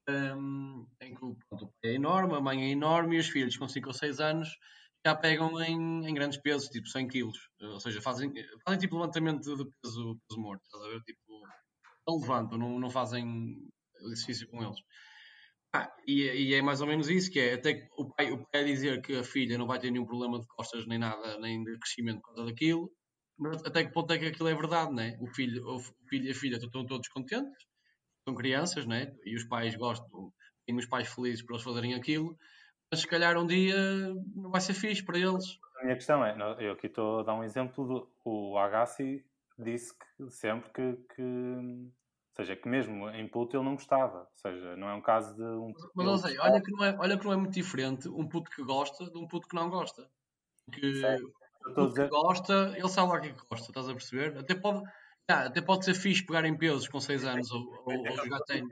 [0.09, 3.57] hum, em que pronto, o pai é enorme, a mãe é enorme e os filhos
[3.57, 4.49] com 5 ou 6 anos
[5.07, 7.39] já pegam em, em grandes pesos, tipo 100 quilos.
[7.61, 8.33] Ou seja, fazem,
[8.65, 11.01] fazem tipo levantamento de peso, peso morto, estás a ver?
[11.03, 11.43] Tipo,
[12.09, 13.57] levantam, não, não fazem
[14.03, 14.79] exercício com eles.
[15.73, 18.65] Ah, e, e é mais ou menos isso, que é até o pai, o pai
[18.65, 21.79] dizer que a filha não vai ter nenhum problema de costas nem nada, nem de
[21.79, 22.91] crescimento por causa daquilo,
[23.39, 25.17] mas até que ponto é que aquilo é verdade, né?
[25.21, 27.67] O filho, o filho e a filha estão todos contentes,
[28.27, 29.15] são crianças, né?
[29.25, 30.33] E os pais gostam,
[30.67, 32.37] têm os pais felizes por eles fazerem aquilo,
[32.91, 33.77] mas se calhar um dia
[34.35, 35.59] não vai ser fixe para eles.
[35.81, 39.25] A minha questão é, eu aqui estou a dar um exemplo do o Agassi
[39.59, 41.93] disse que sempre que, que
[42.39, 45.35] ou seja, que mesmo em puto ele não gostava, ou seja, não é um caso
[45.35, 48.09] de um Mas não sei, olha que não, é, olha que não é muito diferente
[48.09, 50.09] um puto que gosta de um puto que não gosta.
[50.73, 51.03] Que
[51.77, 54.39] o que gosta, ele sabe lá o que gosta, estás a perceber?
[54.39, 54.85] Até pode,
[55.29, 58.41] ah, até pode ser fixe pegar em pesos com 6 anos ou, ou, ou jogar
[58.43, 58.71] ténis.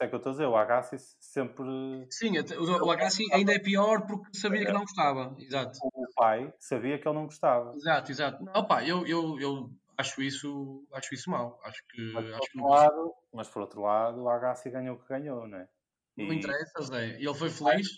[0.00, 1.64] É que eu estou a dizer, o Agassi sempre.
[2.10, 5.36] Sim, o Agassi ainda é pior porque sabia que não gostava.
[5.38, 5.78] Exato.
[5.94, 7.72] O pai sabia que ele não gostava.
[7.76, 8.44] Exato, exato.
[8.66, 11.60] Pá, eu, eu, eu acho isso, acho isso mal.
[11.64, 12.12] Acho que.
[12.12, 15.46] Mas, acho por, outro lado, mas por outro lado, o Agassi ganhou o que ganhou,
[15.46, 15.68] não é?
[16.16, 16.36] Não e...
[16.36, 17.16] interessa, Zé.
[17.16, 17.88] Ele foi feliz?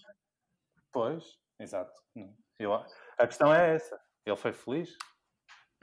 [0.92, 1.24] Pois,
[1.60, 1.92] exato.
[2.58, 3.98] Eu, a questão é essa.
[4.24, 4.96] Ele foi feliz?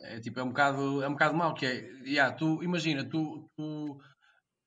[0.01, 1.81] É tipo, é um bocado, é um bocado mau que é.
[2.03, 4.01] Yeah, tu, imagina, tu, tu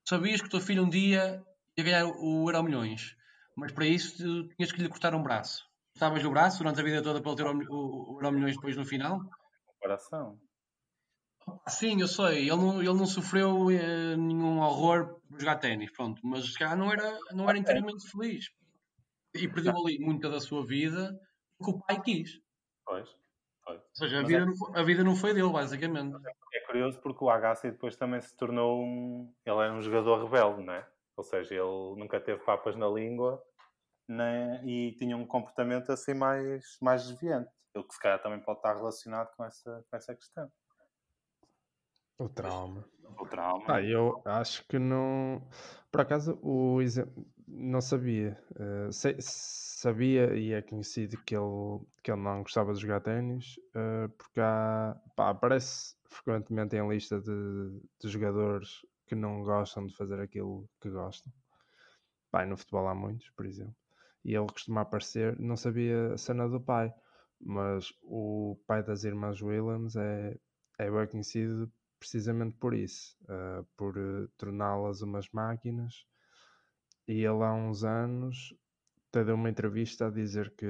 [0.08, 1.44] sabias que o teu filho um dia
[1.76, 3.16] ia ganhar o Euro Milhões,
[3.56, 5.64] mas para isso tu tinhas que lhe cortar um braço.
[5.94, 8.76] Cortavas-lhe o braço durante a vida toda para ele ter o, o Euro Milhões depois
[8.76, 9.20] no final?
[9.66, 10.38] Comparação.
[11.68, 12.48] Sim, eu sei.
[12.48, 16.20] Ele não, ele não sofreu eh, nenhum horror por jogar ténis, pronto.
[16.24, 18.50] Mas cá não era, não era inteiramente feliz.
[19.34, 21.18] E perdeu ali muita da sua vida
[21.58, 22.40] porque o pai quis.
[22.84, 23.08] Pois.
[23.64, 23.80] pois.
[23.80, 24.44] Ou seja, a vida, é...
[24.44, 26.16] não, a vida não foi dele, basicamente.
[26.54, 29.32] É curioso porque o Agassi depois também se tornou um.
[29.44, 30.88] Ele era um jogador rebelde, não é?
[31.16, 33.42] Ou seja, ele nunca teve papas na língua
[34.08, 34.62] né?
[34.64, 37.50] e tinha um comportamento assim mais, mais desviante.
[37.74, 40.50] O que se calhar também pode estar relacionado com essa, com essa questão.
[42.18, 42.84] O trauma.
[43.18, 43.64] O trauma.
[43.68, 45.46] Ah, eu acho que não.
[45.90, 46.78] Por acaso, o
[47.46, 48.38] não sabia.
[48.52, 53.56] Uh, sei, sabia e é conhecido que ele, que ele não gostava de jogar ténis,
[53.74, 59.94] uh, porque há, pá, aparece frequentemente em lista de, de jogadores que não gostam de
[59.94, 61.32] fazer aquilo que gostam.
[62.30, 63.76] Pai, no futebol há muitos, por exemplo.
[64.24, 66.92] E ele costuma aparecer, não sabia a cena do pai,
[67.40, 70.36] mas o pai das irmãs Williams é,
[70.78, 76.06] é bem conhecido precisamente por isso, uh, por uh, torná-las umas máquinas.
[77.08, 78.54] E ele há uns anos
[79.08, 80.66] até deu uma entrevista a dizer que,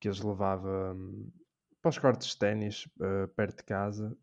[0.00, 1.30] que as levava um,
[1.80, 4.16] para os cortes de ténis uh, perto de casa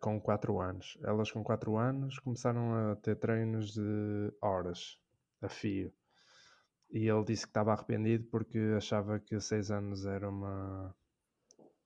[0.00, 0.98] com 4 anos.
[1.02, 5.00] Elas com 4 anos começaram a ter treinos de horas
[5.40, 5.92] a fio.
[6.90, 10.94] E ele disse que estava arrependido porque achava que 6 anos era uma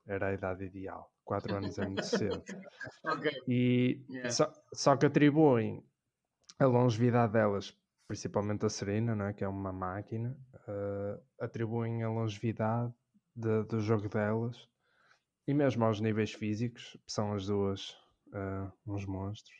[0.07, 1.13] era a idade ideal.
[1.31, 2.43] 4 anos é muito cedo.
[3.05, 3.31] okay.
[3.47, 4.31] E yeah.
[4.33, 5.81] só, só, que atribuem
[6.59, 7.73] a longevidade delas,
[8.09, 9.33] principalmente a Serena, não é?
[9.33, 12.93] que é uma máquina, uh, atribuem a longevidade
[13.37, 14.69] de, do jogo delas
[15.47, 17.91] e mesmo aos níveis físicos, são as duas
[18.35, 19.57] uh, uns monstros,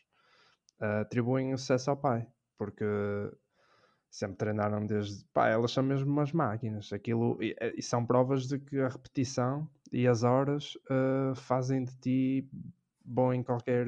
[0.81, 2.83] uh, atribuem o sucesso ao pai, porque
[4.09, 5.23] sempre treinaram desde.
[5.33, 6.91] Pá, elas são mesmo umas máquinas.
[6.91, 11.95] Aquilo, e, e são provas de que a repetição e as horas uh, fazem de
[11.97, 12.49] ti
[13.03, 13.87] bom em qualquer,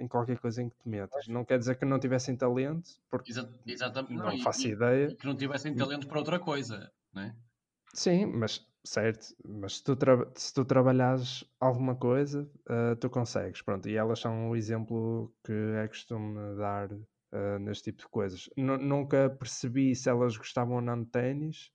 [0.00, 1.28] em qualquer coisa em que te metas.
[1.28, 3.32] Não quer dizer que não tivessem talento, porque
[3.66, 4.14] exatamente.
[4.14, 5.08] não, não faço e, ideia.
[5.08, 7.34] E que não tivessem talento para outra coisa, não é?
[7.92, 9.96] Sim, mas certo, mas se tu,
[10.34, 15.52] se tu trabalhares alguma coisa, uh, tu consegues, pronto, e elas são o exemplo que
[15.52, 18.50] é costume dar uh, neste tipo de coisas.
[18.56, 21.72] N nunca percebi se elas gostavam ou não de ténis,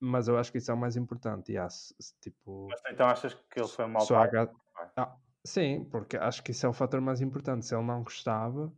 [0.00, 1.52] mas eu acho que isso é o mais importante.
[1.52, 1.72] Yeah,
[2.20, 4.28] tipo, mas então achas que ele foi um mau pai?
[4.28, 4.50] H...
[4.96, 7.66] Ah, sim, porque acho que isso é o fator mais importante.
[7.66, 8.72] Se ele não gostava,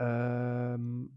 [0.00, 1.08] uh,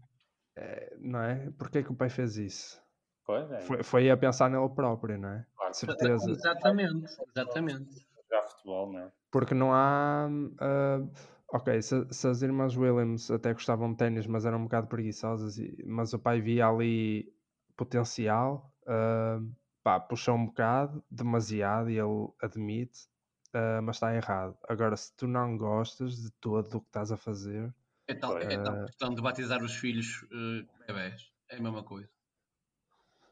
[0.56, 1.50] é, não é?
[1.58, 2.82] Porquê que o pai fez isso?
[3.24, 3.60] Pois é.
[3.60, 5.46] Foi, foi a pensar nele próprio, não é?
[5.56, 5.74] Claro.
[5.74, 6.30] Certeza.
[6.30, 8.06] Exatamente, exatamente.
[8.22, 9.12] Jogar futebol, não é?
[9.30, 10.28] Porque não há.
[10.28, 11.10] Uh,
[11.52, 15.58] Ok, se, se, as irmãs Williams até gostavam de ténis, mas eram um bocado preguiçosas,
[15.58, 17.32] e, mas o pai via ali
[17.76, 23.06] potencial, uh, pá, puxou um bocado, demasiado, e ele admite,
[23.54, 24.56] uh, mas está errado.
[24.68, 27.72] Agora, se tu não gostas de todo o que estás a fazer.
[28.08, 32.08] Então, uh, então questão de batizar os filhos uh, bebés, é a mesma coisa.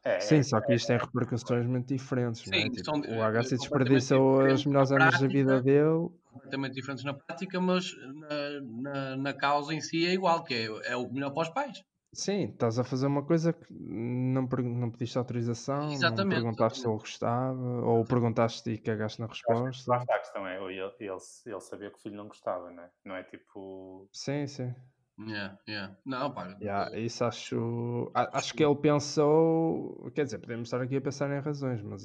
[0.03, 2.43] É, Sim, só que isto tem repercussões muito diferentes.
[2.43, 2.69] Sim, é?
[2.69, 7.95] tipo, o HC desperdiçou os melhores anos da vida dele completamente diferentes na prática, mas
[7.97, 11.49] na, na, na, causa em si é igual, que é, é o melhor para os
[11.49, 11.83] pais.
[12.15, 16.23] Sim, estás a fazer uma coisa que não, não pediste autorização, Exatamente.
[16.23, 19.91] não perguntaste se ele gostava, ou perguntaste e cagaste na resposta.
[19.91, 22.83] Lá está a questão, é, ele, ele, ele sabia que o filho não gostava, não
[22.85, 22.91] é?
[23.05, 24.09] Não é tipo.
[24.13, 24.75] Sim, sim.
[25.19, 25.97] Yeah, yeah.
[26.05, 26.57] Não, pá.
[26.61, 28.11] Yeah, isso acho.
[28.15, 30.11] Acho que ele pensou.
[30.15, 32.05] Quer dizer, podemos estar aqui a pensar em razões, mas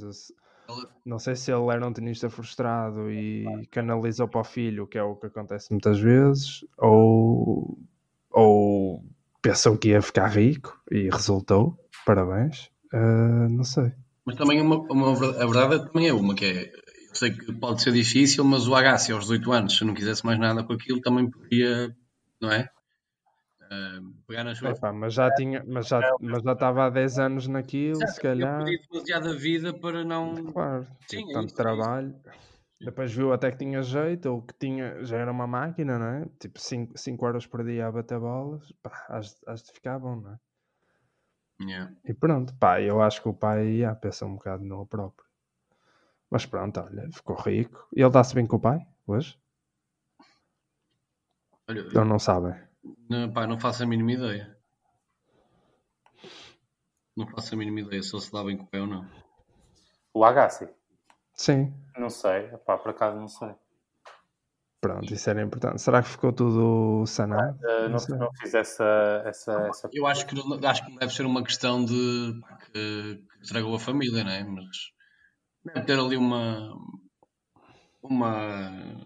[1.06, 5.04] não sei se ele era um tenista frustrado e canalizou para o filho, que é
[5.04, 7.80] o que acontece muitas vezes, ou,
[8.30, 9.04] ou
[9.42, 11.78] pensou que ia ficar rico e resultou.
[12.06, 12.70] Parabéns.
[12.94, 13.92] Uh, não sei.
[14.26, 16.72] Mas também uma, uma, a verdade também é uma, que é,
[17.10, 20.26] eu sei que pode ser difícil, mas o Agassi aos 18 anos, se não quisesse
[20.26, 21.96] mais nada com aquilo, também podia,
[22.42, 22.70] não é?
[23.64, 24.78] Uh, pegar nas suas.
[24.78, 28.62] Epá, mas já tinha, mas já, mas já estava há 10 anos naquilo, se calhar.
[28.62, 30.36] Eu perdi demasiada vida para não.
[30.52, 32.16] Claro, Sim, tipo, é tanto isso, é trabalho.
[32.82, 36.26] Depois viu até que tinha jeito, ou que tinha, já era uma máquina, não é?
[36.40, 40.40] Tipo 5 horas por dia a bater bolas, pá, has, de ficar bom, não é?
[41.62, 41.94] Yeah.
[42.06, 45.28] E pronto, pá, eu acho que o pai ia pensar um bocado no próprio.
[46.30, 47.86] Mas pronto, olha, ficou rico.
[47.94, 49.38] E ele dá-se bem com o pai, hoje?
[51.68, 52.56] Olha, Ou não sabem?
[53.10, 54.58] não, pá, não faço a mínima ideia.
[57.16, 59.06] Não faço a mínima ideia se ele se dá bem com o pai ou não.
[60.14, 60.70] O Agassi?
[61.34, 62.48] Sim, Não sei.
[62.66, 63.54] Pá, por acaso não sei.
[64.82, 65.82] pronto, isso era importante.
[65.82, 67.58] Será que ficou tudo sanado?
[67.64, 68.18] Uh, não, sei.
[68.18, 69.22] não fiz essa.
[69.26, 69.90] essa, essa...
[69.94, 71.94] Eu acho que, não- acho que não deve ser uma questão de
[72.72, 74.44] que, que estragou a família, não é?
[74.44, 74.78] Mas
[75.66, 76.74] deve ter ali uma.
[78.02, 79.06] Uma.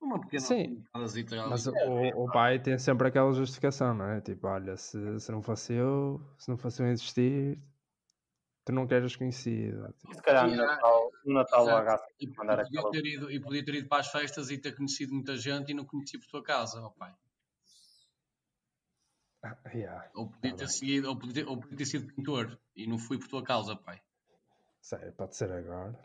[0.00, 0.84] Uma pequena Sim.
[0.94, 1.72] Mas o,
[2.14, 4.20] o pai tem sempre aquela justificação, não é?
[4.20, 7.58] Tipo, olha, se, se não fosse eu, se não fosse eu existir,
[8.66, 9.92] tu não queres conhecido.
[10.00, 11.80] Tipo, Se calhar no Natal, no Natal o Exato.
[11.80, 12.90] Agassi E, tem que mandar e podia aquela.
[12.92, 15.74] ter ido, e podia ter ido para as festas e ter conhecido muita gente e
[15.74, 17.14] não conheci por tua casa, ó pai.
[19.44, 20.74] ah, yeah, Ou podia Tá ter bem.
[20.74, 24.02] seguido, ou podia, ou podia ter sido pintor e não fui por tua causa, pai.
[24.82, 25.96] sei, pode ser agora.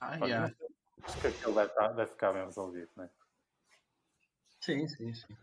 [0.00, 0.54] Ah, Pá, yeah.
[1.04, 3.10] Acho que aquilo deve, estar- deve ficar bem resolvido, não é?
[4.60, 5.36] Sim, sim, sim.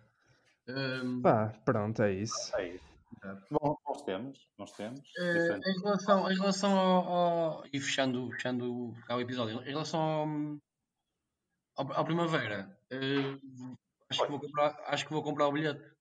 [0.67, 2.55] Hum, Pá, pronto, é isso.
[2.57, 2.90] É isso.
[3.51, 4.99] Bom, nós temos, nós temos.
[5.17, 5.69] eh, Diferente.
[5.69, 11.85] em relação, em relação ao, ao- E fechando, fechando cá o episódio, em relação ao,
[11.85, 13.37] ao, ao Primavera, eh,
[14.09, 15.91] acho, que vou comprar, acho que vou comprar o bilhete.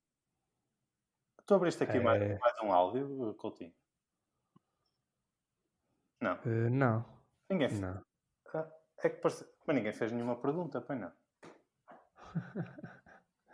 [1.47, 2.39] Tu abriste aqui mais, É.
[2.39, 3.75] mais um áudio, Coutinho?
[6.21, 6.35] Não.
[6.45, 7.05] Eh, não,
[7.51, 7.81] Ninguém fez.
[7.81, 8.05] não.
[8.55, 8.69] Ah,
[9.03, 9.49] É que parece...
[9.67, 11.13] Mas ninguém fez nenhuma pergunta, pois não.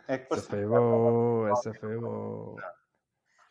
[0.09, 0.47] É que Essa parece...
[0.47, 2.76] foi boa, essa foi boa.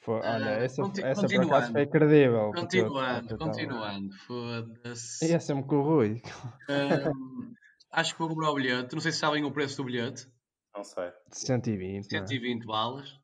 [0.06, 1.54] Foi- Ah, olha, essa, conti- essa por continuando.
[1.56, 2.36] acaso foi credível.
[2.36, 5.26] eu- Continuando, eu continuando, foda-se.
[5.32, 6.22] Ia sempre com o Rui.
[6.70, 7.52] Hum,
[7.90, 8.94] acho que vou comprar o bilhete.
[8.94, 10.28] Não sei se sabem o preço do bilhete.
[10.72, 11.10] Não sei.
[11.32, 12.26] 120, não é?
[12.26, 13.18] 120 balas.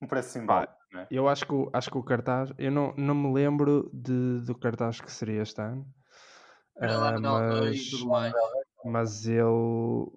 [0.00, 1.06] Um preço simbólico, não é?
[1.10, 4.56] Eu acho que, o- acho que o cartaz, eu não, não me lembro de, do
[4.56, 5.84] cartaz que seria este ano,
[6.76, 8.32] Era lá ah, no Aldeia mas, e tudo mais.
[8.84, 10.12] mas ele,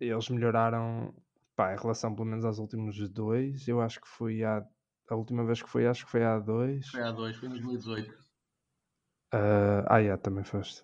[0.00, 1.14] eles melhoraram
[1.54, 3.68] pá, em relação pelo menos aos últimos dois.
[3.68, 4.64] Eu acho que fui há,
[5.08, 6.86] a última vez que fui, acho que foi há dois.
[6.90, 8.14] Foi há dois, foi em 2018.
[9.32, 10.82] Ah, ah, yeah, também foste.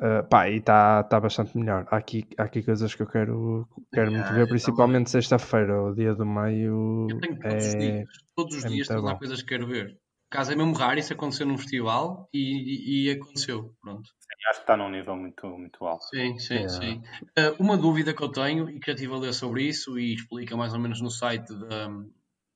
[0.00, 1.86] Ah, pá, e está tá bastante melhor.
[1.90, 6.14] Há aqui, há aqui coisas que eu quero, quero muito ver, principalmente sexta-feira, o dia
[6.14, 7.08] do meio.
[7.10, 9.18] Eu tenho todos os É, dias, todos os é dias todas há bom.
[9.18, 9.98] coisas que quero ver.
[10.30, 13.74] Caso é mesmo raro isso acontecer num festival e, e, e aconteceu.
[13.80, 14.10] Pronto.
[14.48, 16.04] Acho que está num nível muito, muito alto.
[16.06, 16.80] Sim, sim, Yeah.
[16.80, 17.02] sim.
[17.36, 20.14] Ah, uma dúvida que eu tenho e que eu estive a ler sobre isso e
[20.14, 21.88] explica mais ou menos no site da,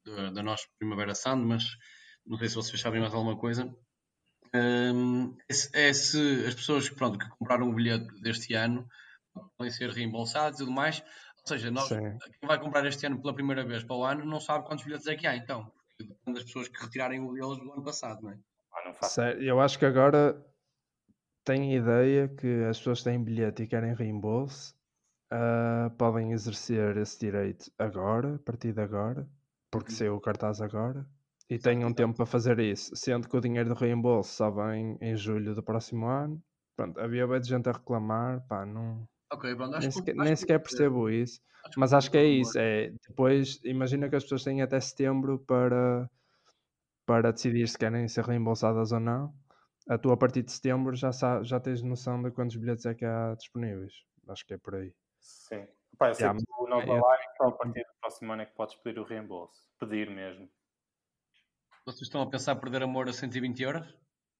[0.04, 1.64] da, nossa Primavera Sound, mas
[2.26, 3.74] não sei se vocês sabem mais alguma coisa.
[4.54, 8.86] Ahm, é, se, é se as pessoas que, pronto, que compraram o bilhete deste ano
[9.56, 11.02] podem ser reembolsados e tudo mais.
[11.40, 12.18] Ou seja, nós, Sim.
[12.40, 15.06] quem vai comprar este ano pela primeira vez para o ano não sabe quantos bilhetes
[15.06, 15.64] é que há, então.
[15.88, 18.38] Porque depende das pessoas que retirarem o deles do ano passado, não é?
[18.72, 19.14] Ah, não faço.
[19.14, 20.42] Sério, eu acho que agora
[21.44, 24.74] tenho ideia que as pessoas que têm bilhete e querem reembolso
[25.30, 29.28] ah, podem exercer esse direito agora, a partir de agora,
[29.78, 29.96] porque Uhum.
[29.96, 31.06] saiu o cartaz agora,
[31.50, 34.96] e têm um tempo para fazer isso, sendo que o dinheiro do reembolso só vem
[35.00, 36.42] em julho do próximo ano.
[36.76, 39.72] Pronto, havia bem de gente a reclamar, pá, não, Ok, pronto.
[39.72, 41.40] Nem que- sequer, nem que- sequer percebo isso.
[41.66, 42.58] acho Mas acho que é isso.
[42.58, 46.08] É, depois, imagina que as pessoas têm até setembro para,
[47.06, 49.34] para decidir se querem ser reembolsadas ou não.
[49.88, 51.10] A tu, a partir de setembro, já,
[51.42, 53.92] já tens noção de quantos bilhetes é que há disponíveis.
[54.28, 54.94] Acho que é por aí.
[55.20, 55.66] Sim.
[55.98, 58.42] Pá, eu sei Yeah, que o Nova eu- Live só a partir do próximo ano
[58.42, 59.58] é que podes pedir o reembolso.
[59.78, 60.48] Pedir mesmo.
[61.86, 63.86] Vocês estão a pensar perder amor a 120 euros?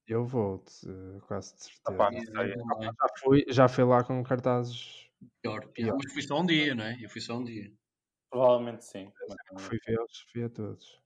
[0.07, 2.09] Eu vou, de- quase de certeza.
[2.11, 2.19] Sei.
[2.21, 2.85] e também.
[2.85, 5.09] já, fui, já fui lá com cartazes.
[5.41, 5.67] Pior.
[5.69, 5.97] Pior.
[6.01, 6.97] Mas fui só um dia, não é?
[7.01, 7.71] Eu fui só um dia.
[8.29, 9.11] Provavelmente sim.
[9.59, 11.01] Fui vê-los, fui a todos.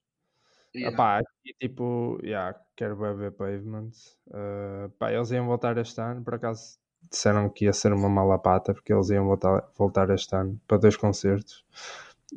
[0.75, 0.93] Yeah.
[0.93, 3.89] Epá, aqui, tipo, yeah, quero ver Pavement.
[4.27, 6.79] Uh, pá, eles iam voltar este ano, por acaso
[7.09, 10.77] disseram que ia ser uma mala pata, porque eles iam voltar, voltar este ano para
[10.77, 11.65] dois concertos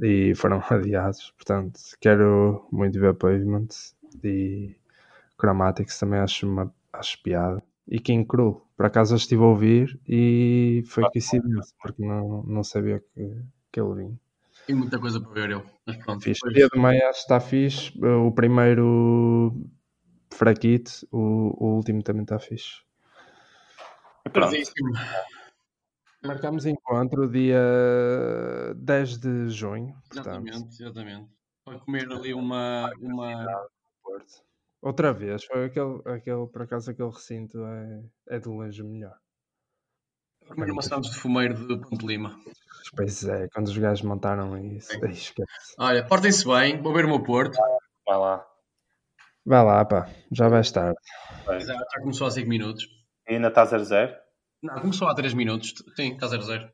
[0.02, 1.32] e foram adiados.
[1.36, 3.68] Portanto, quero muito ver Pavement
[4.24, 4.74] e
[5.40, 7.62] Chromatics também acho, uma, acho piada.
[7.88, 12.62] E King Cruel, por acaso eu estive a ouvir e foi coincidência, porque não, não
[12.62, 13.42] sabia que,
[13.72, 14.20] que ele vinha.
[14.66, 15.62] Tem muita coisa para ver eu.
[15.84, 16.22] Mas pronto.
[16.22, 16.40] Fixe.
[16.40, 17.92] depois- Dia do meio acho que está fixe.
[18.00, 19.52] O primeiro
[20.32, 21.18] fraquito, o,
[21.58, 22.82] o último também está fixe.
[24.30, 24.50] Pronto.
[24.50, 24.92] Perdíssimo.
[26.24, 27.58] Marcamos encontro dia
[28.76, 29.92] 10 de junho.
[30.08, 31.30] Portanto, Exatamente, exatamente.
[31.64, 32.92] Para comer ali uma.
[33.00, 33.68] uma...
[34.80, 39.16] Outra vez, foi aquele, aquele, por acaso aquele recinto é, é de longe melhor.
[40.48, 42.36] Comer uma Santos de Fumeiro de Ponte Lima.
[42.96, 44.92] Pois é, quando os gajos montaram isso.
[45.04, 45.74] Ai, esquece.
[45.78, 47.56] Olha, portem-se bem, vou ver o meu Porto.
[48.06, 48.46] Vai lá.
[49.44, 50.98] Vai lá, pá, já vais tarde.
[51.44, 51.60] Vai.
[51.60, 53.01] Já, já começou há 5 minutos.
[53.32, 54.14] E ainda está 0-0?
[54.62, 55.72] Não, começou há 3 minutos.
[55.96, 56.70] Sim, está 0-0.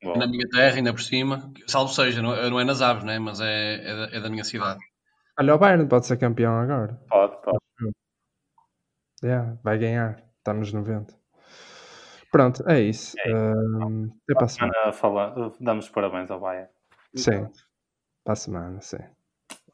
[0.00, 1.52] Bom, Na minha terra, ainda por cima.
[1.66, 3.18] Salvo seja, não, não é nas aves, né?
[3.18, 4.78] mas é, é, da, é da minha cidade.
[5.36, 6.94] Olha, o Bayern pode ser campeão agora.
[7.08, 7.58] pode, pode.
[9.24, 10.22] Yeah, vai ganhar.
[10.38, 11.18] Está nos 90.
[12.30, 13.16] Pronto, é isso.
[13.26, 14.72] Ahm, até para a semana.
[14.84, 16.70] Ana, fala, damos parabéns ao Bayern.
[17.16, 17.50] Sim.
[18.22, 18.98] Para a semana, sim.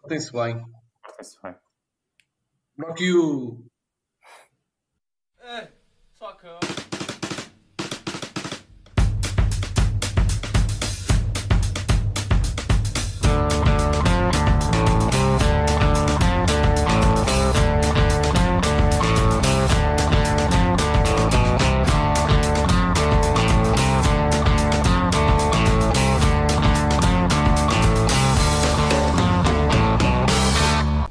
[0.01, 0.64] Portem-se bem.
[1.03, 1.55] Portem-se bem.
[2.81, 3.66] Rock you!
[6.18, 6.65] 刷壳